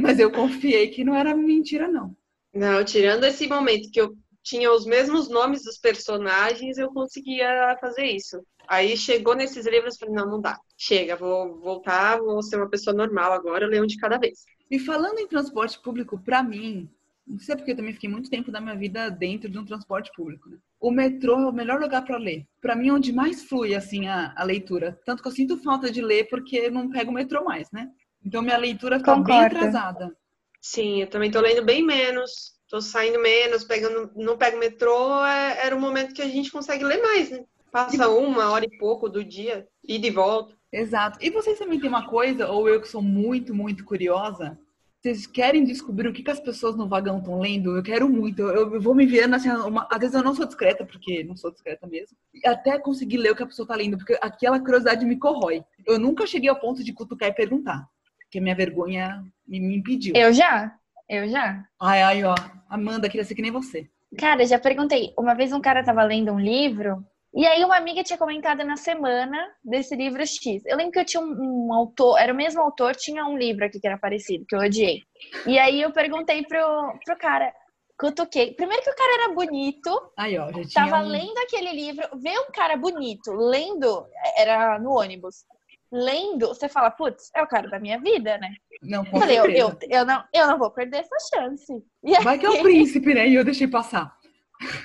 [0.00, 2.16] Mas eu confiei que não era mentira, não.
[2.54, 8.06] Não, tirando esse momento que eu tinha os mesmos nomes dos personagens, eu conseguia fazer
[8.06, 8.42] isso.
[8.68, 10.58] Aí chegou nesses livros, falei, não, não dá.
[10.76, 14.44] Chega, vou voltar, vou ser uma pessoa normal agora, leio um de cada vez.
[14.70, 16.88] E falando em transporte público, para mim,
[17.26, 20.10] não sei porque eu também fiquei muito tempo da minha vida dentro de um transporte
[20.14, 20.48] público.
[20.48, 20.58] Né?
[20.80, 22.46] O metrô é o melhor lugar para ler.
[22.60, 24.98] Para mim, é onde mais flui assim a, a, leitura.
[25.04, 27.88] Tanto que eu sinto falta de ler porque não pego o metrô mais, né?
[28.24, 29.30] Então minha leitura fica Concordo.
[29.30, 30.16] bem atrasada.
[30.60, 32.54] Sim, eu também tô lendo bem menos.
[32.72, 36.82] Tô saindo menos, pegando, não pego metrô, é, era o momento que a gente consegue
[36.82, 37.44] ler mais, né?
[37.70, 40.56] Passa uma hora e pouco do dia, e de volta.
[40.72, 41.18] Exato.
[41.20, 44.58] E vocês também têm uma coisa, ou eu que sou muito, muito curiosa,
[45.02, 47.76] vocês querem descobrir o que, que as pessoas no vagão estão lendo?
[47.76, 48.40] Eu quero muito.
[48.40, 51.36] Eu, eu vou me vendo assim, uma, às vezes eu não sou discreta, porque não
[51.36, 52.16] sou discreta mesmo.
[52.32, 55.62] E até conseguir ler o que a pessoa está lendo, porque aquela curiosidade me corrói.
[55.86, 57.86] Eu nunca cheguei ao ponto de cutucar e perguntar,
[58.18, 60.14] porque minha vergonha me, me impediu.
[60.16, 60.74] Eu já.
[61.12, 61.62] Eu já.
[61.78, 62.34] Ai, ai, ó.
[62.70, 63.86] Amanda, queria ser que nem você.
[64.18, 65.12] Cara, já perguntei.
[65.18, 68.78] Uma vez um cara tava lendo um livro e aí uma amiga tinha comentado na
[68.78, 70.64] semana desse livro X.
[70.64, 73.62] Eu lembro que eu tinha um, um, autor, era o mesmo autor, tinha um livro
[73.62, 75.02] aqui que era parecido, que eu odiei.
[75.46, 77.52] E aí eu perguntei pro, pro cara,
[77.98, 78.54] cutuquei.
[78.54, 80.12] Primeiro que o cara era bonito.
[80.16, 81.08] Aí, ó, já tinha Tava um...
[81.08, 84.06] lendo aquele livro, ver um cara bonito lendo,
[84.38, 85.44] era no ônibus.
[85.92, 88.48] Lendo, você fala, putz, é o cara da minha vida, né?
[88.82, 91.84] Não, com Falei, eu, eu, eu, não, eu não vou perder essa chance.
[92.02, 92.40] E Vai aí...
[92.40, 93.28] que é o príncipe, né?
[93.28, 94.16] E eu deixei passar.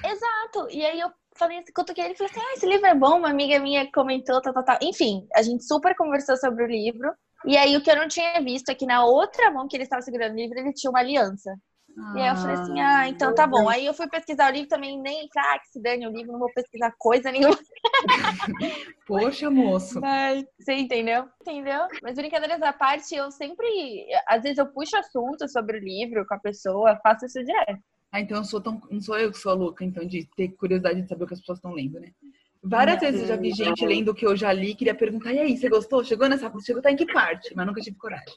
[0.04, 0.70] Exato.
[0.70, 3.20] E aí eu falei assim, cutuquei ele e falei assim, ah, esse livro é bom,
[3.20, 4.78] uma amiga minha comentou, tal, tal, tal.
[4.82, 7.13] Enfim, a gente super conversou sobre o livro.
[7.46, 9.84] E aí o que eu não tinha visto é que na outra mão que ele
[9.84, 11.56] estava segurando o livro, ele tinha uma aliança.
[11.99, 13.67] Ah, e aí eu falei assim, ah, então tá bom.
[13.67, 16.39] Aí eu fui pesquisar o livro também, nem, ah, que se dane o livro, não
[16.39, 17.57] vou pesquisar coisa nenhuma.
[19.07, 19.99] Poxa, moço.
[19.99, 21.27] Mas, você entendeu?
[21.41, 21.88] Entendeu?
[22.03, 23.65] Mas brincadeiras à parte, eu sempre,
[24.27, 27.81] às vezes eu puxo assunto sobre o livro com a pessoa, faço isso direto.
[28.12, 30.49] Ah, então eu sou tão, não sou eu que sou a louca, então, de ter
[30.49, 32.12] curiosidade de saber o que as pessoas estão lendo, né?
[32.67, 35.39] Várias vezes eu já vi gente lendo o que eu já li, queria perguntar, e
[35.39, 36.03] aí, você gostou?
[36.03, 37.56] Chegou nessa chegou tá em que parte?
[37.56, 38.34] Mas nunca tive coragem.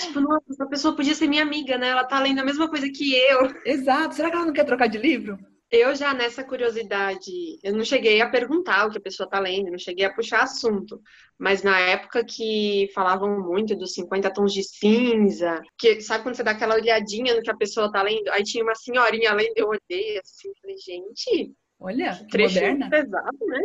[0.00, 1.88] Tipo, nossa, essa pessoa podia ser minha amiga, né?
[1.88, 3.54] Ela tá lendo a mesma coisa que eu.
[3.64, 4.14] Exato.
[4.14, 5.38] Será que ela não quer trocar de livro?
[5.70, 9.72] Eu já nessa curiosidade, eu não cheguei a perguntar o que a pessoa está lendo,
[9.72, 11.02] não cheguei a puxar assunto,
[11.36, 16.44] mas na época que falavam muito dos 50 tons de cinza, que sabe quando você
[16.44, 19.68] dá aquela olhadinha no que a pessoa está lendo, aí tinha uma senhorinha lendo, eu
[19.68, 21.52] olhei assim, falei, gente,
[21.84, 22.88] Olha, que moderna.
[22.88, 23.60] pesado, né?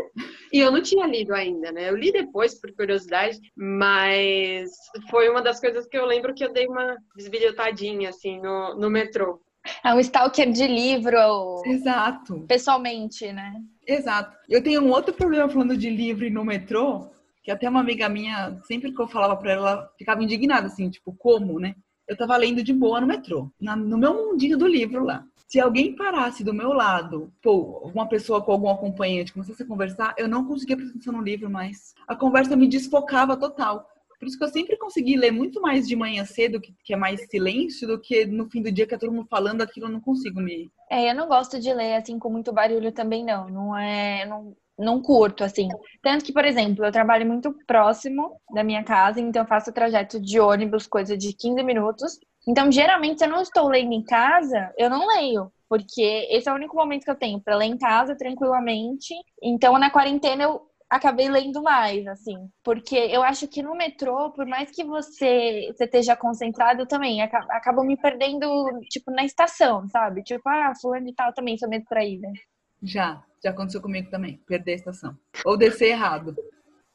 [0.52, 1.90] E eu não tinha lido ainda, né?
[1.90, 4.70] Eu li depois, por curiosidade, mas
[5.10, 8.90] foi uma das coisas que eu lembro que eu dei uma desbilhotadinha, assim, no, no
[8.90, 9.42] metrô.
[9.86, 11.64] É um stalker de livro.
[11.66, 12.42] Exato.
[12.46, 13.54] Pessoalmente, né?
[13.88, 14.36] Exato.
[14.50, 17.10] Eu tenho um outro problema falando de livro e no metrô,
[17.42, 20.90] que até uma amiga minha, sempre que eu falava pra ela, ela ficava indignada, assim,
[20.90, 21.74] tipo, como, né?
[22.06, 25.24] Eu tava lendo de boa no metrô, na, no meu mundinho do livro lá.
[25.50, 30.14] Se alguém parasse do meu lado, pô, alguma pessoa com algum acompanhante, começasse a conversar,
[30.16, 31.96] eu não conseguia prestar atenção no livro mais.
[32.08, 33.90] A conversa me desfocava total.
[34.20, 36.96] Por isso que eu sempre consegui ler muito mais de manhã cedo, que, que é
[36.96, 39.92] mais silêncio, do que no fim do dia que é todo mundo falando aquilo, eu
[39.92, 40.70] não consigo me.
[40.88, 43.50] É, eu não gosto de ler assim com muito barulho também, não.
[43.50, 44.28] Não é.
[44.28, 45.68] Não, não curto, assim.
[46.04, 50.20] Tanto que, por exemplo, eu trabalho muito próximo da minha casa, então eu faço trajeto
[50.20, 52.20] de ônibus, coisa de 15 minutos.
[52.50, 55.52] Então, geralmente, se eu não estou lendo em casa, eu não leio.
[55.70, 59.14] Porque esse é o único momento que eu tenho para ler em casa tranquilamente.
[59.40, 62.50] Então, na quarentena, eu acabei lendo mais, assim.
[62.64, 67.22] Porque eu acho que no metrô, por mais que você, você esteja concentrado, eu também
[67.22, 68.48] acabo, me perdendo,
[68.90, 70.24] tipo, na estação, sabe?
[70.24, 72.28] Tipo, ah, fulano e tal, também sou meio traída.
[72.82, 75.16] Já, já aconteceu comigo também, perder a estação.
[75.46, 76.36] Ou descer errado.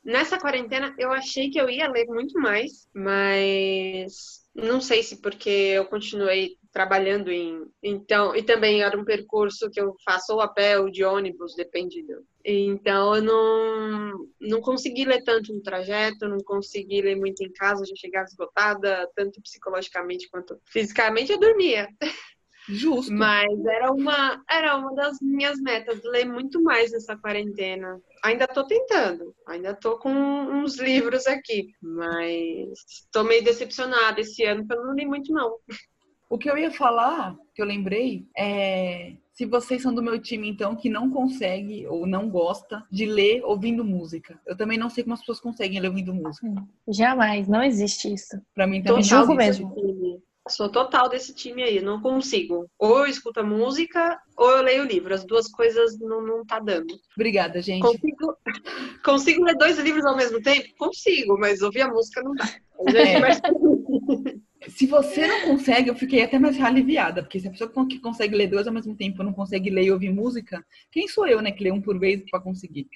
[0.04, 5.48] Nessa quarentena, eu achei que eu ia ler muito mais, mas não sei se porque
[5.48, 7.62] eu continuei trabalhando em.
[7.82, 11.54] Então, e também era um percurso que eu faço ou a pé ou de ônibus,
[11.56, 12.22] depende do.
[12.44, 17.86] Então, eu não, não consegui ler tanto no trajeto, não consegui ler muito em casa,
[17.86, 21.88] já chegava esgotada, tanto psicologicamente quanto fisicamente, eu dormia.
[22.68, 23.12] Justo.
[23.12, 28.00] Mas era uma, era uma das minhas metas, ler muito mais nessa quarentena.
[28.22, 32.78] Ainda tô tentando, ainda tô com uns livros aqui, mas
[33.12, 35.56] tô meio decepcionada esse ano, porque eu não li muito, não.
[36.28, 40.48] O que eu ia falar, que eu lembrei, é se vocês são do meu time,
[40.48, 44.40] então, que não consegue ou não gosta de ler ouvindo música.
[44.46, 46.46] Eu também não sei como as pessoas conseguem ler ouvindo música.
[46.86, 48.40] Jamais, não existe isso.
[48.54, 49.64] Pra mim também julgo não existe.
[49.64, 50.22] mesmo.
[50.48, 52.68] Sou total desse time aí, não consigo.
[52.78, 55.14] Ou eu escuto a música, ou eu leio o livro.
[55.14, 56.94] As duas coisas não, não tá dando.
[57.16, 57.80] Obrigada, gente.
[57.80, 58.36] Consigo,
[59.02, 60.68] consigo ler dois livros ao mesmo tempo?
[60.76, 62.44] Consigo, mas ouvir a música não dá.
[62.86, 64.68] É.
[64.68, 68.36] Se você não consegue, eu fiquei até mais aliviada, porque se a pessoa que consegue
[68.36, 71.52] ler dois ao mesmo tempo não consegue ler e ouvir música, quem sou eu, né,
[71.52, 72.86] que lê um por vez pra conseguir?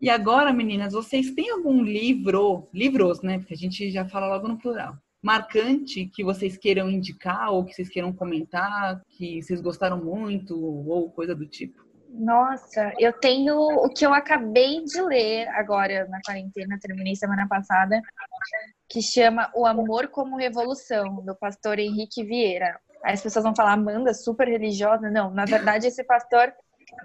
[0.00, 4.46] E agora, meninas, vocês têm algum livro, livros, né, porque a gente já fala logo
[4.46, 10.02] no plural, marcante que vocês queiram indicar ou que vocês queiram comentar, que vocês gostaram
[10.02, 11.86] muito ou coisa do tipo?
[12.10, 18.00] Nossa, eu tenho o que eu acabei de ler agora na quarentena, terminei semana passada,
[18.88, 22.80] que chama O Amor como Revolução, do pastor Henrique Vieira.
[23.04, 25.10] Aí as pessoas vão falar, Amanda, super religiosa.
[25.10, 26.52] Não, na verdade, esse pastor,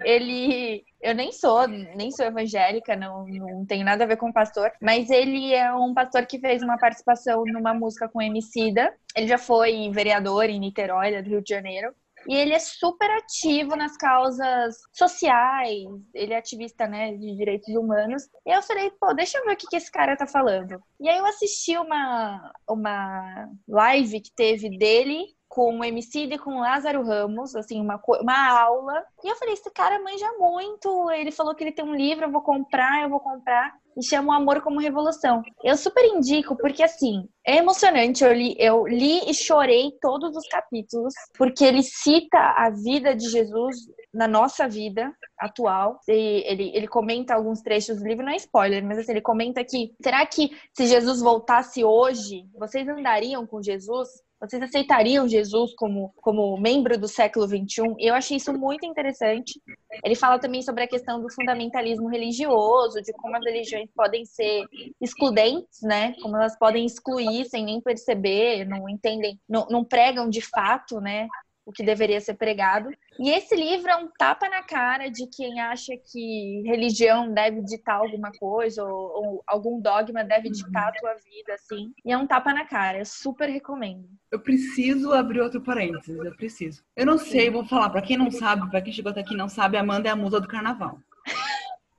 [0.02, 0.84] ele.
[1.00, 5.10] Eu nem sou, nem sou evangélica, não, não tenho nada a ver com pastor, mas
[5.10, 8.92] ele é um pastor que fez uma participação numa música com Emicida.
[9.14, 11.94] Ele já foi vereador em Niterói, do Rio de Janeiro.
[12.28, 18.22] E ele é super ativo nas causas sociais, ele é ativista, né, de direitos humanos.
[18.46, 20.80] E eu falei, pô, deixa eu ver o que, que esse cara tá falando.
[20.98, 26.56] E aí eu assisti uma, uma live que teve dele com o MC e com
[26.56, 29.04] o Lázaro Ramos, assim, uma, uma aula.
[29.22, 31.08] E eu falei, esse cara manja muito.
[31.12, 33.72] Ele falou que ele tem um livro, eu vou comprar, eu vou comprar.
[33.96, 35.42] E chama O Amor como Revolução.
[35.62, 38.24] Eu super indico, porque assim, é emocionante.
[38.24, 43.28] Eu li, eu li e chorei todos os capítulos, porque ele cita a vida de
[43.28, 43.76] Jesus
[44.12, 46.00] na nossa vida atual.
[46.08, 49.64] E ele, ele comenta alguns trechos do livro, não é spoiler, mas assim, ele comenta
[49.64, 54.08] que será que se Jesus voltasse hoje, vocês andariam com Jesus?
[54.48, 57.94] Vocês aceitariam Jesus como, como membro do século XXI?
[57.98, 59.60] Eu achei isso muito interessante.
[60.04, 64.64] Ele fala também sobre a questão do fundamentalismo religioso, de como as religiões podem ser
[65.00, 66.14] excludentes, né?
[66.20, 71.26] Como elas podem excluir sem nem perceber, não entendem, não, não pregam de fato, né?
[71.66, 72.90] O que deveria ser pregado.
[73.18, 77.96] E esse livro é um tapa na cara de quem acha que religião deve ditar
[77.96, 81.92] alguma coisa ou, ou algum dogma deve ditar a tua vida, assim.
[82.04, 82.98] E é um tapa na cara.
[82.98, 84.06] Eu super recomendo.
[84.30, 86.84] Eu preciso abrir outro parênteses, eu preciso.
[86.94, 89.48] Eu não sei, vou falar, pra quem não sabe, pra quem chegou até aqui não
[89.48, 90.98] sabe, Amanda é a musa do carnaval.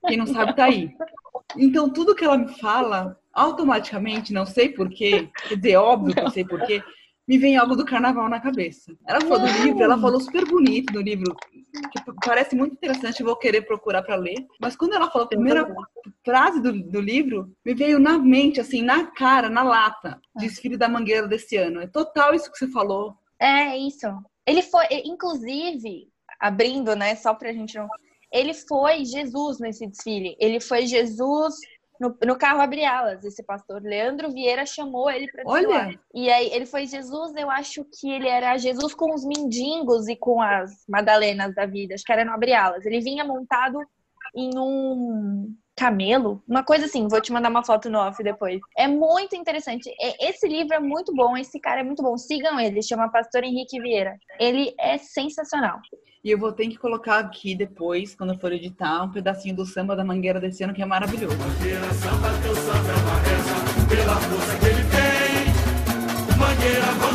[0.08, 0.96] Quem não sabe tá aí.
[1.58, 6.30] Então tudo que ela me fala, automaticamente, não sei porquê, quer dizer, óbvio que eu
[6.30, 6.84] sei porquê,
[7.28, 8.96] me vem algo do carnaval na cabeça.
[9.08, 13.36] Ela falou do livro, ela falou super bonito do livro, que parece muito interessante, vou
[13.36, 14.46] querer procurar para ler.
[14.60, 15.68] Mas quando ela falou a primeira
[16.24, 20.88] frase do, do livro, me veio na mente, assim, na cara, na lata, Desfile da
[20.88, 21.82] Mangueira desse ano.
[21.82, 23.16] É total isso que você falou.
[23.40, 24.08] É isso.
[24.46, 26.08] Ele foi, inclusive,
[26.40, 27.88] abrindo, né, só pra gente não.
[28.32, 30.36] Ele foi Jesus nesse desfile.
[30.40, 31.56] Ele foi Jesus
[32.00, 36.00] no, no carro abre alas, esse pastor Leandro Vieira chamou ele para Olha!
[36.14, 40.16] E aí ele foi Jesus, eu acho que ele era Jesus com os mendigos e
[40.16, 42.86] com as madalenas da vida, acho que era no abre alas.
[42.86, 43.80] Ele vinha montado
[44.36, 48.60] em um camelo, uma coisa assim, vou te mandar uma foto no off depois.
[48.78, 49.94] É muito interessante.
[50.20, 52.18] Esse livro é muito bom, esse cara é muito bom.
[52.18, 54.16] Sigam ele, chama Pastor Henrique Vieira.
[54.40, 55.80] Ele é sensacional.
[56.24, 59.66] E eu vou ter que colocar aqui depois, quando eu for editar, um pedacinho do
[59.66, 61.38] samba da Mangueira desse ano, que é maravilhoso.
[61.38, 63.54] Mangueira, samba, teu samba é uma reza,
[63.88, 66.36] pela força que ele tem.
[66.40, 67.15] Mangueira, vão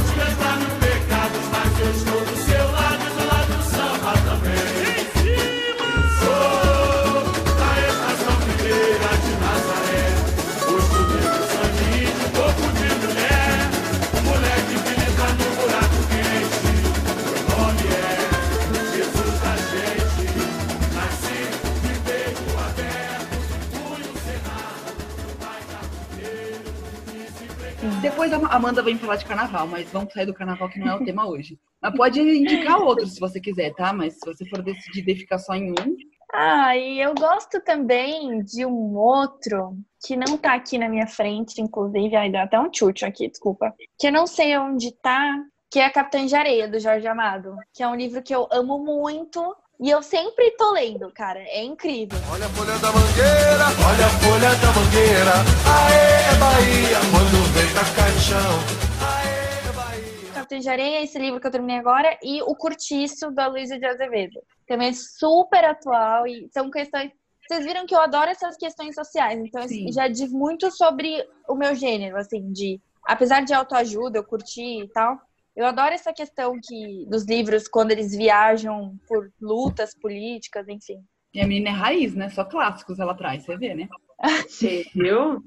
[28.20, 30.94] Depois a Amanda vem falar de carnaval, mas vamos sair do carnaval que não é
[30.94, 31.58] o tema hoje.
[31.80, 33.94] Mas pode indicar outro se você quiser, tá?
[33.94, 35.96] Mas se você for decidir ficar só em um.
[36.30, 39.74] Ah, e eu gosto também de um outro
[40.06, 43.74] que não tá aqui na minha frente, inclusive, ai, deu até um chute aqui, desculpa.
[43.98, 47.56] Que eu não sei onde tá, que é Capitã de Areia, do Jorge Amado.
[47.72, 51.40] Que é um livro que eu amo muito, e eu sempre tô lendo, cara.
[51.40, 52.18] É incrível.
[52.30, 55.34] Olha a folha da mangueira, olha a folha da mangueira.
[55.64, 58.52] Aê, Bahia, quando vem na cai no chão.
[59.08, 60.32] Aê, Bahia.
[60.34, 63.86] Capitão de Areia, esse livro que eu terminei agora, e O Curtiço, da Luísa de
[63.86, 64.42] Azevedo.
[64.68, 67.10] Também é super atual e são questões...
[67.48, 69.90] Vocês viram que eu adoro essas questões sociais, então Sim.
[69.90, 72.78] já diz muito sobre o meu gênero, assim, de...
[73.04, 75.18] Apesar de autoajuda, eu curti e tal,
[75.56, 81.04] eu adoro essa questão que dos livros quando eles viajam por lutas políticas, enfim.
[81.32, 82.28] E a menina é raiz, né?
[82.28, 83.88] Só clássicos ela traz, você vê, né?
[84.48, 85.42] Você viu?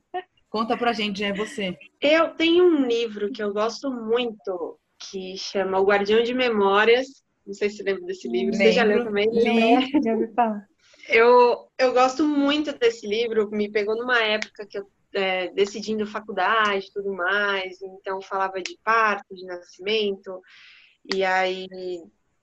[0.49, 1.77] Conta pra gente, é você.
[2.01, 7.07] Eu tenho um livro que eu gosto muito, que chama O Guardião de Memórias.
[7.45, 8.51] Não sei se você lembra desse livro.
[8.51, 9.29] Lembro, você já leu também?
[9.31, 10.65] Lembro, já ouvi falar.
[11.09, 16.91] Eu, eu gosto muito desse livro, me pegou numa época que eu é, decidindo faculdade
[16.93, 20.41] tudo mais, então falava de parto, de nascimento,
[21.13, 21.67] e aí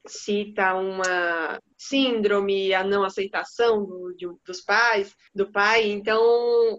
[0.07, 6.21] cita uma síndrome, a não aceitação do, de, dos pais, do pai, então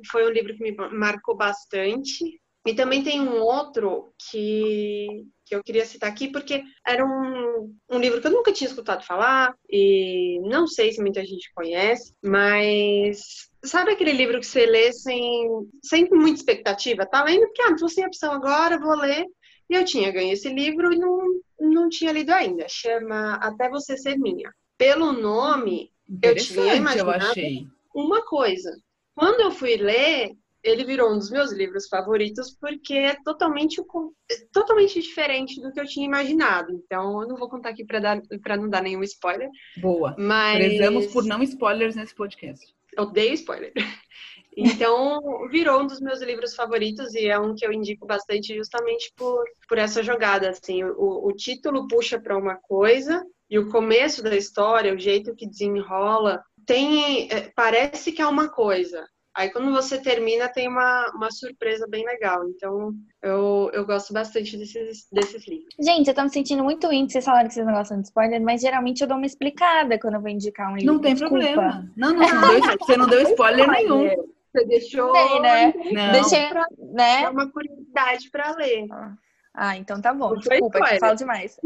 [0.09, 2.39] foi um livro que me marcou bastante.
[2.65, 7.97] E também tem um outro que, que eu queria citar aqui, porque era um, um
[7.97, 13.50] livro que eu nunca tinha escutado falar, e não sei se muita gente conhece, mas
[13.63, 15.47] Sabe aquele livro que você lê sem,
[15.83, 17.05] sem muita expectativa?
[17.05, 19.25] Tá lendo porque, ah, tô sem opção agora, vou ler.
[19.69, 21.19] E eu tinha ganho esse livro e não,
[21.59, 22.65] não tinha lido ainda.
[22.67, 24.51] Chama Até Você Ser Minha.
[24.77, 25.91] Pelo nome,
[26.21, 28.75] eu tinha imaginado eu uma coisa.
[29.15, 30.31] Quando eu fui ler,
[30.63, 33.81] ele virou um dos meus livros favoritos porque é totalmente,
[34.51, 36.73] totalmente diferente do que eu tinha imaginado.
[36.73, 39.49] Então, eu não vou contar aqui para não dar nenhum spoiler.
[39.77, 40.15] Boa.
[40.17, 40.57] Mas...
[40.57, 43.73] Prezamos por não spoilers nesse podcast odeio spoiler.
[44.55, 49.11] Então, virou um dos meus livros favoritos e é um que eu indico bastante justamente
[49.15, 50.49] por, por essa jogada.
[50.49, 55.35] Assim, o, o título puxa para uma coisa e o começo da história, o jeito
[55.35, 61.09] que desenrola, tem é, parece que é uma coisa, Aí quando você termina, tem uma,
[61.15, 62.43] uma surpresa bem legal.
[62.49, 65.73] Então, eu, eu gosto bastante desses, desses livros.
[65.79, 67.11] Gente, eu tô me sentindo muito íntimo.
[67.11, 70.15] Vocês falaram que vocês não gostam de spoiler, mas geralmente eu dou uma explicada quando
[70.15, 70.93] eu vou indicar um livro.
[70.93, 71.35] Não tem Desculpa.
[71.37, 71.91] problema.
[71.95, 74.09] Não, não, não deu, você não deu spoiler nenhum.
[74.51, 75.13] Você deixou.
[75.13, 75.73] Tem, né?
[75.91, 76.11] Não.
[76.11, 77.23] Deixei pra, né?
[77.23, 78.85] É uma curiosidade para ler.
[79.53, 80.35] Ah, então tá bom.
[80.35, 81.57] Desculpa, eu falo demais.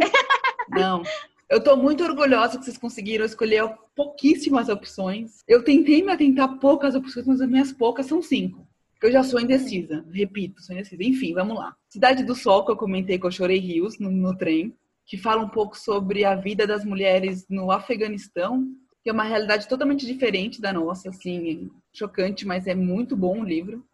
[0.69, 1.01] Não.
[1.47, 5.43] Eu tô muito orgulhosa que vocês conseguiram escolher pouquíssimas opções.
[5.47, 8.67] Eu tentei me atentar poucas opções, mas as minhas poucas são cinco.
[9.01, 11.03] Eu já sou indecisa, repito, sou indecisa.
[11.03, 11.75] Enfim, vamos lá.
[11.87, 14.75] Cidade do Sol, que eu comentei que eu chorei rios no, no trem,
[15.05, 18.67] que fala um pouco sobre a vida das mulheres no Afeganistão,
[19.03, 23.45] que é uma realidade totalmente diferente da nossa, assim, chocante, mas é muito bom o
[23.45, 23.85] livro.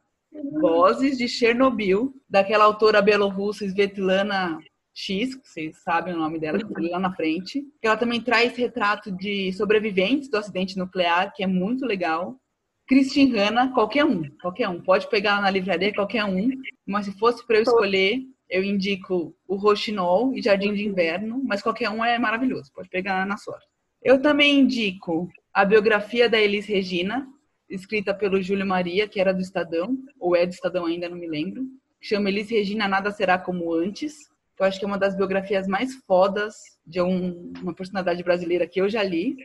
[0.62, 4.58] Vozes de Chernobyl, daquela autora belorrussa Svetlana
[4.94, 7.64] X, que vocês sabem o nome dela, que lá na frente.
[7.82, 12.40] Ela também traz retrato de sobreviventes do acidente nuclear, que é muito legal.
[12.88, 14.82] Christian Hanna, qualquer um, qualquer um.
[14.82, 16.50] Pode pegar na livraria qualquer um,
[16.86, 18.20] mas se fosse para eu escolher,
[18.50, 23.26] eu indico o Roxinol e Jardim de Inverno, mas qualquer um é maravilhoso, pode pegar
[23.26, 23.66] na sorte.
[24.04, 27.26] Eu também indico a biografia da Elis Regina,
[27.70, 31.28] escrita pelo Júlio Maria, que era do Estadão, ou é do Estadão ainda, não me
[31.28, 31.64] lembro,
[32.02, 34.31] chama Elis Regina Nada Será Como Antes,
[34.62, 36.54] que eu acho que é uma das biografias mais fodas
[36.86, 39.36] de um, uma personalidade brasileira que eu já li.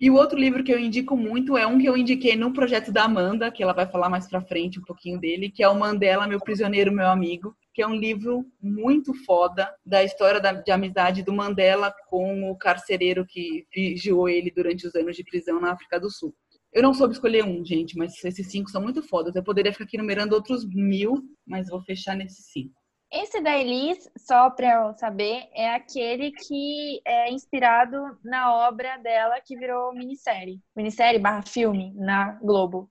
[0.00, 2.90] E o outro livro que eu indico muito é um que eu indiquei no projeto
[2.90, 5.78] da Amanda, que ela vai falar mais pra frente um pouquinho dele, que é o
[5.78, 10.72] Mandela, Meu Prisioneiro, Meu Amigo, que é um livro muito foda da história da, de
[10.72, 15.70] amizade do Mandela com o carcereiro que vigiou ele durante os anos de prisão na
[15.70, 16.34] África do Sul.
[16.72, 19.36] Eu não soube escolher um, gente, mas esses cinco são muito fodas.
[19.36, 22.83] Eu poderia ficar aqui numerando outros mil, mas vou fechar nesses cinco.
[23.12, 29.40] Esse da Elis, só para eu saber, é aquele que é inspirado na obra dela
[29.40, 30.60] que virou minissérie.
[30.74, 32.90] Minissérie barra filme na Globo.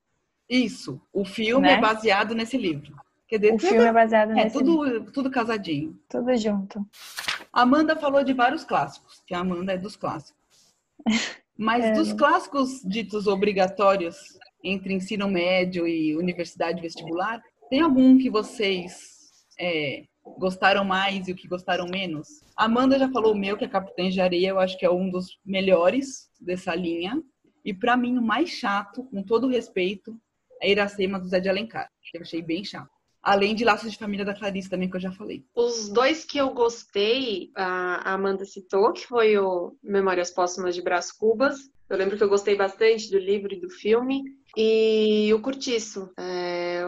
[0.50, 1.02] Isso.
[1.12, 1.74] O filme Né?
[1.74, 2.96] é baseado nesse livro.
[3.28, 4.76] Quer dizer, O filme é baseado é nesse livro.
[5.00, 6.00] tudo, tudo casadinho.
[6.08, 6.86] Tudo junto.
[7.52, 10.42] Amanda falou de vários clássicos, que a Amanda é dos clássicos.
[11.58, 11.92] Mas É.
[11.94, 14.16] dos clássicos ditos obrigatórios
[14.64, 19.13] entre ensino médio e universidade vestibular, tem algum que vocês
[19.60, 20.04] é,
[20.38, 22.28] gostaram mais e o que gostaram menos?
[22.56, 25.10] Amanda já falou o meu, que é Capitães de Areia, eu acho que é um
[25.10, 27.22] dos melhores dessa linha.
[27.64, 30.20] E pra mim, o mais chato, com todo respeito,
[30.62, 32.90] é Iracema do Zé de Alencar, que eu achei bem chato.
[33.22, 35.46] Além de Laços de Família da Clarice também, que eu já falei.
[35.56, 41.10] Os dois que eu gostei, a Amanda citou, que foi o Memórias Póstumas de Brás
[41.10, 41.58] Cubas.
[41.90, 44.24] Eu lembro que eu gostei bastante do livro e do filme.
[44.58, 46.12] E o Curtiço.
[46.20, 46.43] É,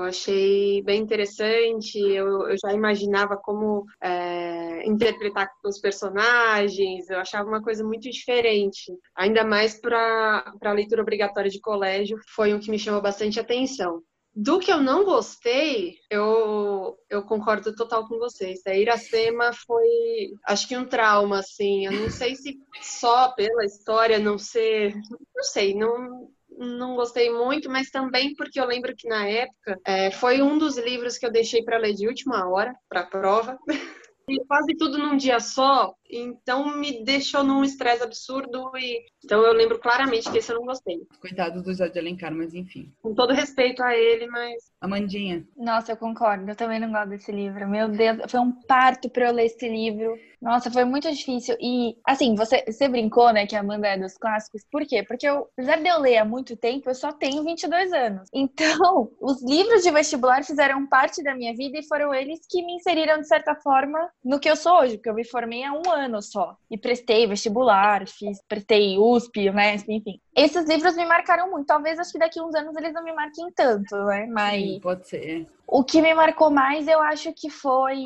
[0.05, 1.99] achei bem interessante.
[1.99, 7.09] Eu, eu já imaginava como é, interpretar os personagens.
[7.09, 8.91] Eu achava uma coisa muito diferente.
[9.15, 12.17] Ainda mais para a leitura obrigatória de colégio.
[12.35, 14.01] Foi um que me chamou bastante atenção.
[14.37, 18.59] Do que eu não gostei, eu, eu concordo total com vocês.
[18.67, 21.85] A Iracema foi, acho que um trauma, assim.
[21.85, 24.93] Eu não sei se só pela história não ser.
[25.33, 30.11] Não sei, não, não gostei muito, mas também porque eu lembro que na época é,
[30.11, 33.57] foi um dos livros que eu deixei para ler de última hora, para prova.
[34.27, 39.53] E quase tudo num dia só, então me deixou num estresse absurdo e então eu
[39.53, 40.99] lembro claramente que esse eu não gostei.
[41.19, 42.93] Coitado do Zé de Alencar, mas enfim.
[43.01, 46.49] Com todo respeito a ele, mas Amandinha, Nossa, eu concordo.
[46.49, 47.67] Eu também não gosto desse livro.
[47.67, 50.15] Meu Deus, foi um parto pra eu ler esse livro.
[50.39, 51.57] Nossa, foi muito difícil.
[51.59, 54.63] E, assim, você, você brincou, né, que a Amanda é dos clássicos.
[54.71, 55.01] Por quê?
[55.01, 58.29] Porque eu, apesar de eu ler há muito tempo, eu só tenho 22 anos.
[58.31, 62.75] Então, os livros de vestibular fizeram parte da minha vida e foram eles que me
[62.75, 64.97] inseriram, de certa forma, no que eu sou hoje.
[64.97, 66.55] Porque eu me formei há um ano só.
[66.69, 70.19] E prestei vestibular, fiz, prestei USP, né, enfim.
[70.35, 71.67] Esses livros me marcaram muito.
[71.67, 74.25] Talvez, acho que daqui a uns anos eles não me marquem tanto, né?
[74.27, 74.61] Mas...
[74.61, 75.47] sim, pode ser.
[75.67, 78.05] O que me marcou mais, eu acho que foi.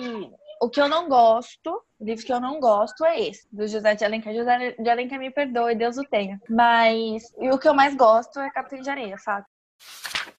[0.62, 1.70] O que eu não gosto,
[2.00, 4.34] o livro que eu não gosto é esse, do José de Alencar.
[4.34, 6.40] José de Alencar me perdoe, Deus o tenha.
[6.50, 9.46] Mas e o que eu mais gosto é Capitão de Areia, sabe?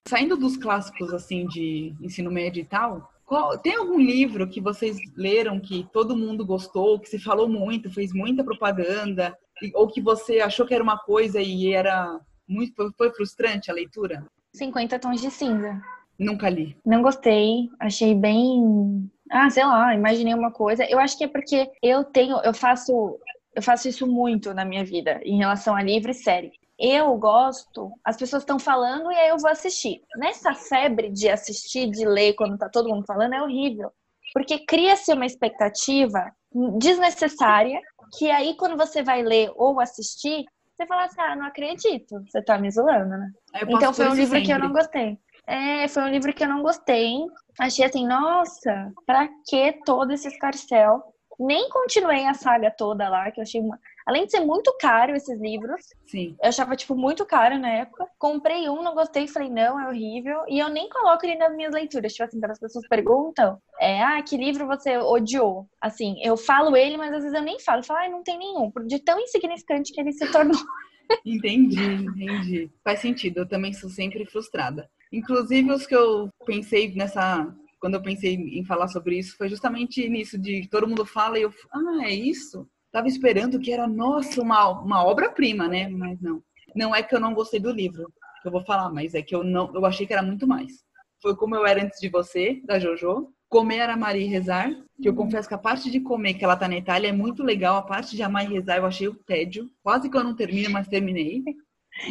[0.07, 4.97] Saindo dos clássicos, assim, de ensino médio e tal, qual- tem algum livro que vocês
[5.17, 9.33] leram que todo mundo gostou, que se falou muito, fez muita propaganda,
[9.75, 12.19] ou que você achou que era uma coisa e era
[12.49, 14.27] muito, foi, foi frustrante a leitura?
[14.53, 15.81] 50 tons de cinza.
[16.19, 16.77] Nunca li.
[16.85, 19.09] Não gostei, achei bem.
[19.31, 20.85] Ah, sei lá, imaginei uma coisa.
[20.91, 23.17] Eu acho que é porque eu tenho, eu faço,
[23.55, 26.51] eu faço isso muito na minha vida em relação a livro e série.
[26.81, 30.01] Eu gosto, as pessoas estão falando e aí eu vou assistir.
[30.17, 33.91] Nessa febre de assistir, de ler quando tá todo mundo falando é horrível,
[34.33, 36.33] porque cria-se uma expectativa
[36.79, 37.81] desnecessária
[38.17, 42.43] que aí quando você vai ler ou assistir, você fala assim: "Ah, não acredito, você
[42.43, 43.31] tá me zoando, né?"
[43.69, 44.63] Então foi um livro que eu sempre.
[44.63, 45.19] não gostei.
[45.47, 47.19] É, foi um livro que eu não gostei.
[47.59, 51.03] Achei assim, nossa, pra que todo esse escarcel?
[51.39, 53.79] Nem continuei a saga toda lá, que eu achei uma...
[54.11, 56.35] Além de ser muito caro esses livros, Sim.
[56.43, 58.09] eu achava, tipo, muito caro na época.
[58.19, 60.43] Comprei um, não gostei, falei, não, é horrível.
[60.49, 62.13] E eu nem coloco ele nas minhas leituras.
[62.13, 65.69] Tipo assim, quando as pessoas perguntam, é, ah, que livro você odiou?
[65.81, 67.83] Assim, eu falo ele, mas às vezes eu nem falo.
[67.83, 68.73] Eu falo, ah, não tem nenhum.
[68.85, 70.59] De tão insignificante que ele se tornou.
[71.25, 72.71] Entendi, entendi.
[72.85, 74.89] Faz sentido, eu também sou sempre frustrada.
[75.13, 77.53] Inclusive, os que eu pensei nessa.
[77.81, 81.43] Quando eu pensei em falar sobre isso, foi justamente nisso de todo mundo fala e
[81.43, 81.53] eu.
[81.73, 82.69] Ah, é isso?
[82.93, 85.89] Tava esperando que era, nossa, uma, uma obra-prima, né?
[85.89, 86.43] Mas não.
[86.75, 88.13] Não é que eu não gostei do livro,
[88.43, 89.73] que eu vou falar, mas é que eu não.
[89.75, 90.85] Eu achei que era muito mais.
[91.23, 93.33] Foi como eu era antes de você, da Jojo.
[93.49, 94.71] Comer, amar e rezar.
[95.03, 97.43] Que eu confesso que a parte de comer, que ela tá na Itália, é muito
[97.43, 97.77] legal.
[97.77, 99.69] A parte de amar e rezar, eu achei o tédio.
[99.83, 101.43] Quase que eu não termino, mas terminei.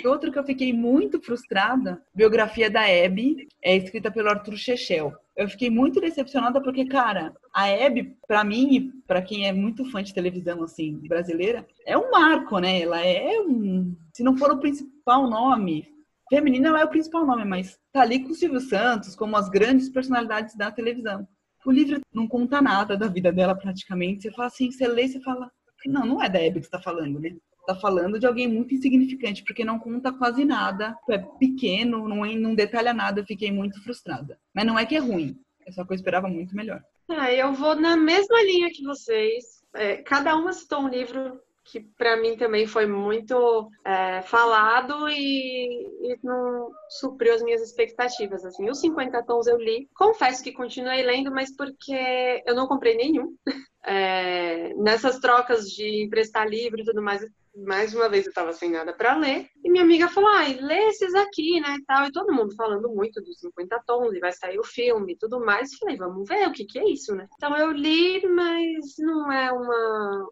[0.06, 5.14] Outro que eu fiquei muito frustrada, biografia da Abby, é escrita pelo Arthur Chechel.
[5.36, 9.86] Eu fiquei muito decepcionada porque, cara, a Abby, para mim e para quem é muito
[9.86, 12.82] fã de televisão assim brasileira, é um marco, né?
[12.82, 15.88] Ela é um, se não for o principal nome,
[16.30, 19.90] feminina é o principal nome, mas tá ali com o Silvio Santos como as grandes
[19.90, 21.28] personalidades da televisão.
[21.66, 24.24] O livro não conta nada da vida dela praticamente.
[24.24, 25.52] Você fala assim, você lê você fala,
[25.86, 27.36] não, não é da Abby que está falando, né?
[27.70, 32.34] Tá falando de alguém muito insignificante, porque não conta quase nada, é pequeno, não, é,
[32.34, 34.40] não detalha nada, eu fiquei muito frustrada.
[34.56, 36.82] Mas não é que é ruim, é só que eu esperava muito melhor.
[37.08, 39.64] Ah, eu vou na mesma linha que vocês.
[39.76, 45.86] É, cada uma citou um livro que para mim também foi muito é, falado e,
[46.02, 48.44] e, não supriu as minhas expectativas.
[48.44, 52.96] Assim, os 50 tons eu li, confesso que continuei lendo, mas porque eu não comprei
[52.96, 53.36] nenhum.
[53.82, 58.72] É, nessas trocas de emprestar livro e tudo mais, mais uma vez eu estava sem
[58.72, 61.76] nada para ler, e minha amiga falou: ah, lê esses aqui, né?
[61.80, 65.14] E, tal, e todo mundo falando muito dos 50 tons, e vai sair o filme
[65.14, 65.76] e tudo mais.
[65.76, 67.28] Falei, vamos ver o que, que é isso, né?
[67.36, 70.30] Então eu li, mas não é uma,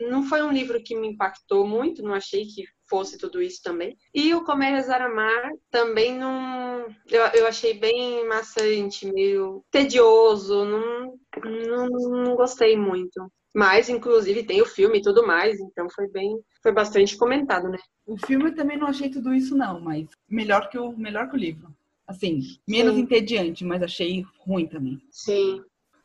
[0.00, 3.96] não foi um livro que me impactou muito, não achei que fosse tudo isso também.
[4.12, 6.86] E o Comer, Rezar, Amar também não.
[7.06, 11.86] Eu, eu achei bem maçante, meio tedioso, não, não,
[12.24, 13.30] não gostei muito.
[13.54, 16.38] Mas, inclusive, tem o filme e tudo mais, então foi bem.
[16.62, 17.78] Foi bastante comentado, né?
[18.06, 21.36] O filme eu também não achei tudo isso, não, mas melhor que o, melhor que
[21.36, 21.74] o livro.
[22.06, 23.00] Assim, menos Sim.
[23.00, 25.00] entediante, mas achei ruim também.
[25.10, 25.62] Sim.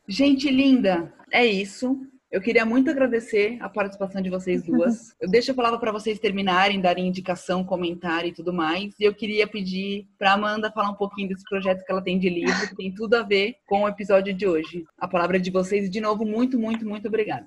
[0.08, 1.98] Gente linda, é isso.
[2.34, 5.16] Eu queria muito agradecer a participação de vocês duas.
[5.22, 9.00] Eu deixo a palavra para vocês terminarem, darem indicação, comentário e tudo mais.
[9.00, 12.30] E eu queria pedir para Amanda falar um pouquinho desse projeto que ela tem de
[12.30, 14.84] livro, que tem tudo a ver com o episódio de hoje.
[14.98, 17.46] A palavra é de vocês e de novo muito, muito, muito obrigada.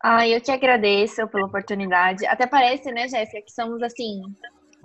[0.00, 2.24] Ah, eu te agradeço pela oportunidade.
[2.24, 4.22] Até parece, né, Jéssica, que somos assim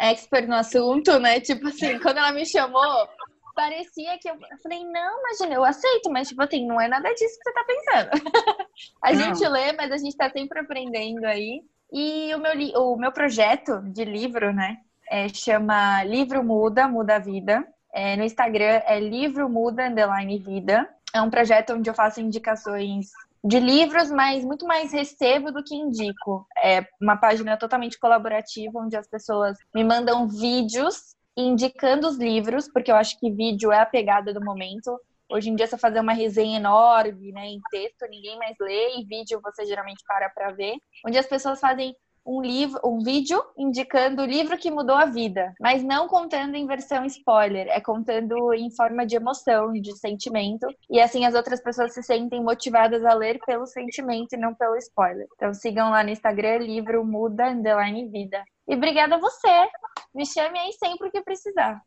[0.02, 1.40] expert no assunto, né?
[1.40, 3.08] Tipo assim, quando ela me chamou,
[3.54, 7.14] parecia que eu, eu falei, não, imagina, eu aceito, mas tipo assim, não é nada
[7.14, 8.10] disso que você tá pensando.
[9.02, 9.20] a não.
[9.20, 11.64] gente lê, mas a gente tá sempre aprendendo aí.
[11.92, 14.78] E o meu, o meu projeto de livro, né,
[15.10, 17.66] é, chama Livro Muda, Muda a Vida.
[17.94, 20.90] É, no Instagram é Livro Muda Underline Vida.
[21.14, 23.12] É um projeto onde eu faço indicações
[23.44, 26.48] de livros, mas muito mais recebo do que indico.
[26.58, 32.92] É uma página totalmente colaborativa, onde as pessoas me mandam vídeos indicando os livros, porque
[32.92, 35.00] eu acho que vídeo é a pegada do momento.
[35.30, 39.06] Hoje em dia, você fazer uma resenha enorme, né, em texto, ninguém mais lê, e
[39.06, 40.76] vídeo você geralmente para para ver,
[41.06, 41.96] onde as pessoas fazem
[42.26, 46.66] um livro, um vídeo indicando o livro que mudou a vida, mas não contando em
[46.66, 51.94] versão spoiler, é contando em forma de emoção, de sentimento, e assim as outras pessoas
[51.94, 55.28] se sentem motivadas a ler pelo sentimento e não pelo spoiler.
[55.36, 58.44] Então sigam lá no Instagram, livro muda underline vida.
[58.68, 59.70] E obrigada a você.
[60.16, 61.82] Me chame aí sempre que precisar.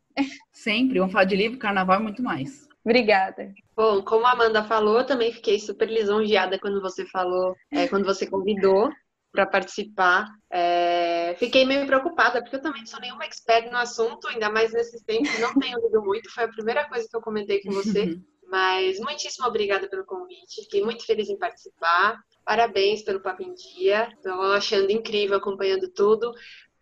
[0.51, 0.99] Sempre.
[0.99, 2.67] Vamos falar de livro, carnaval e muito mais.
[2.85, 3.53] Obrigada.
[3.75, 8.25] Bom, como a Amanda falou, também fiquei super lisonjeada quando você falou, é, quando você
[8.25, 8.89] convidou
[9.37, 10.31] para participar.
[10.49, 14.73] É, fiquei meio preocupada, porque eu também não sou nenhuma expert no assunto, ainda mais
[14.73, 18.19] nesses tempos, não tenho lido muito, foi a primeira coisa que eu comentei com você.
[18.49, 22.17] Mas muitíssimo obrigada pelo convite, fiquei muito feliz em participar.
[22.43, 26.33] Parabéns pelo Papo em Dia, estou achando incrível acompanhando tudo.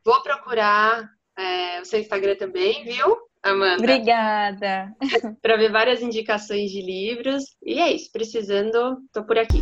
[0.06, 3.80] Vou procurar é, o seu Instagram também, viu, Amanda?
[3.80, 4.96] Obrigada.
[5.42, 7.44] Para ver várias indicações de livros.
[7.62, 9.62] E é isso, precisando, estou por aqui.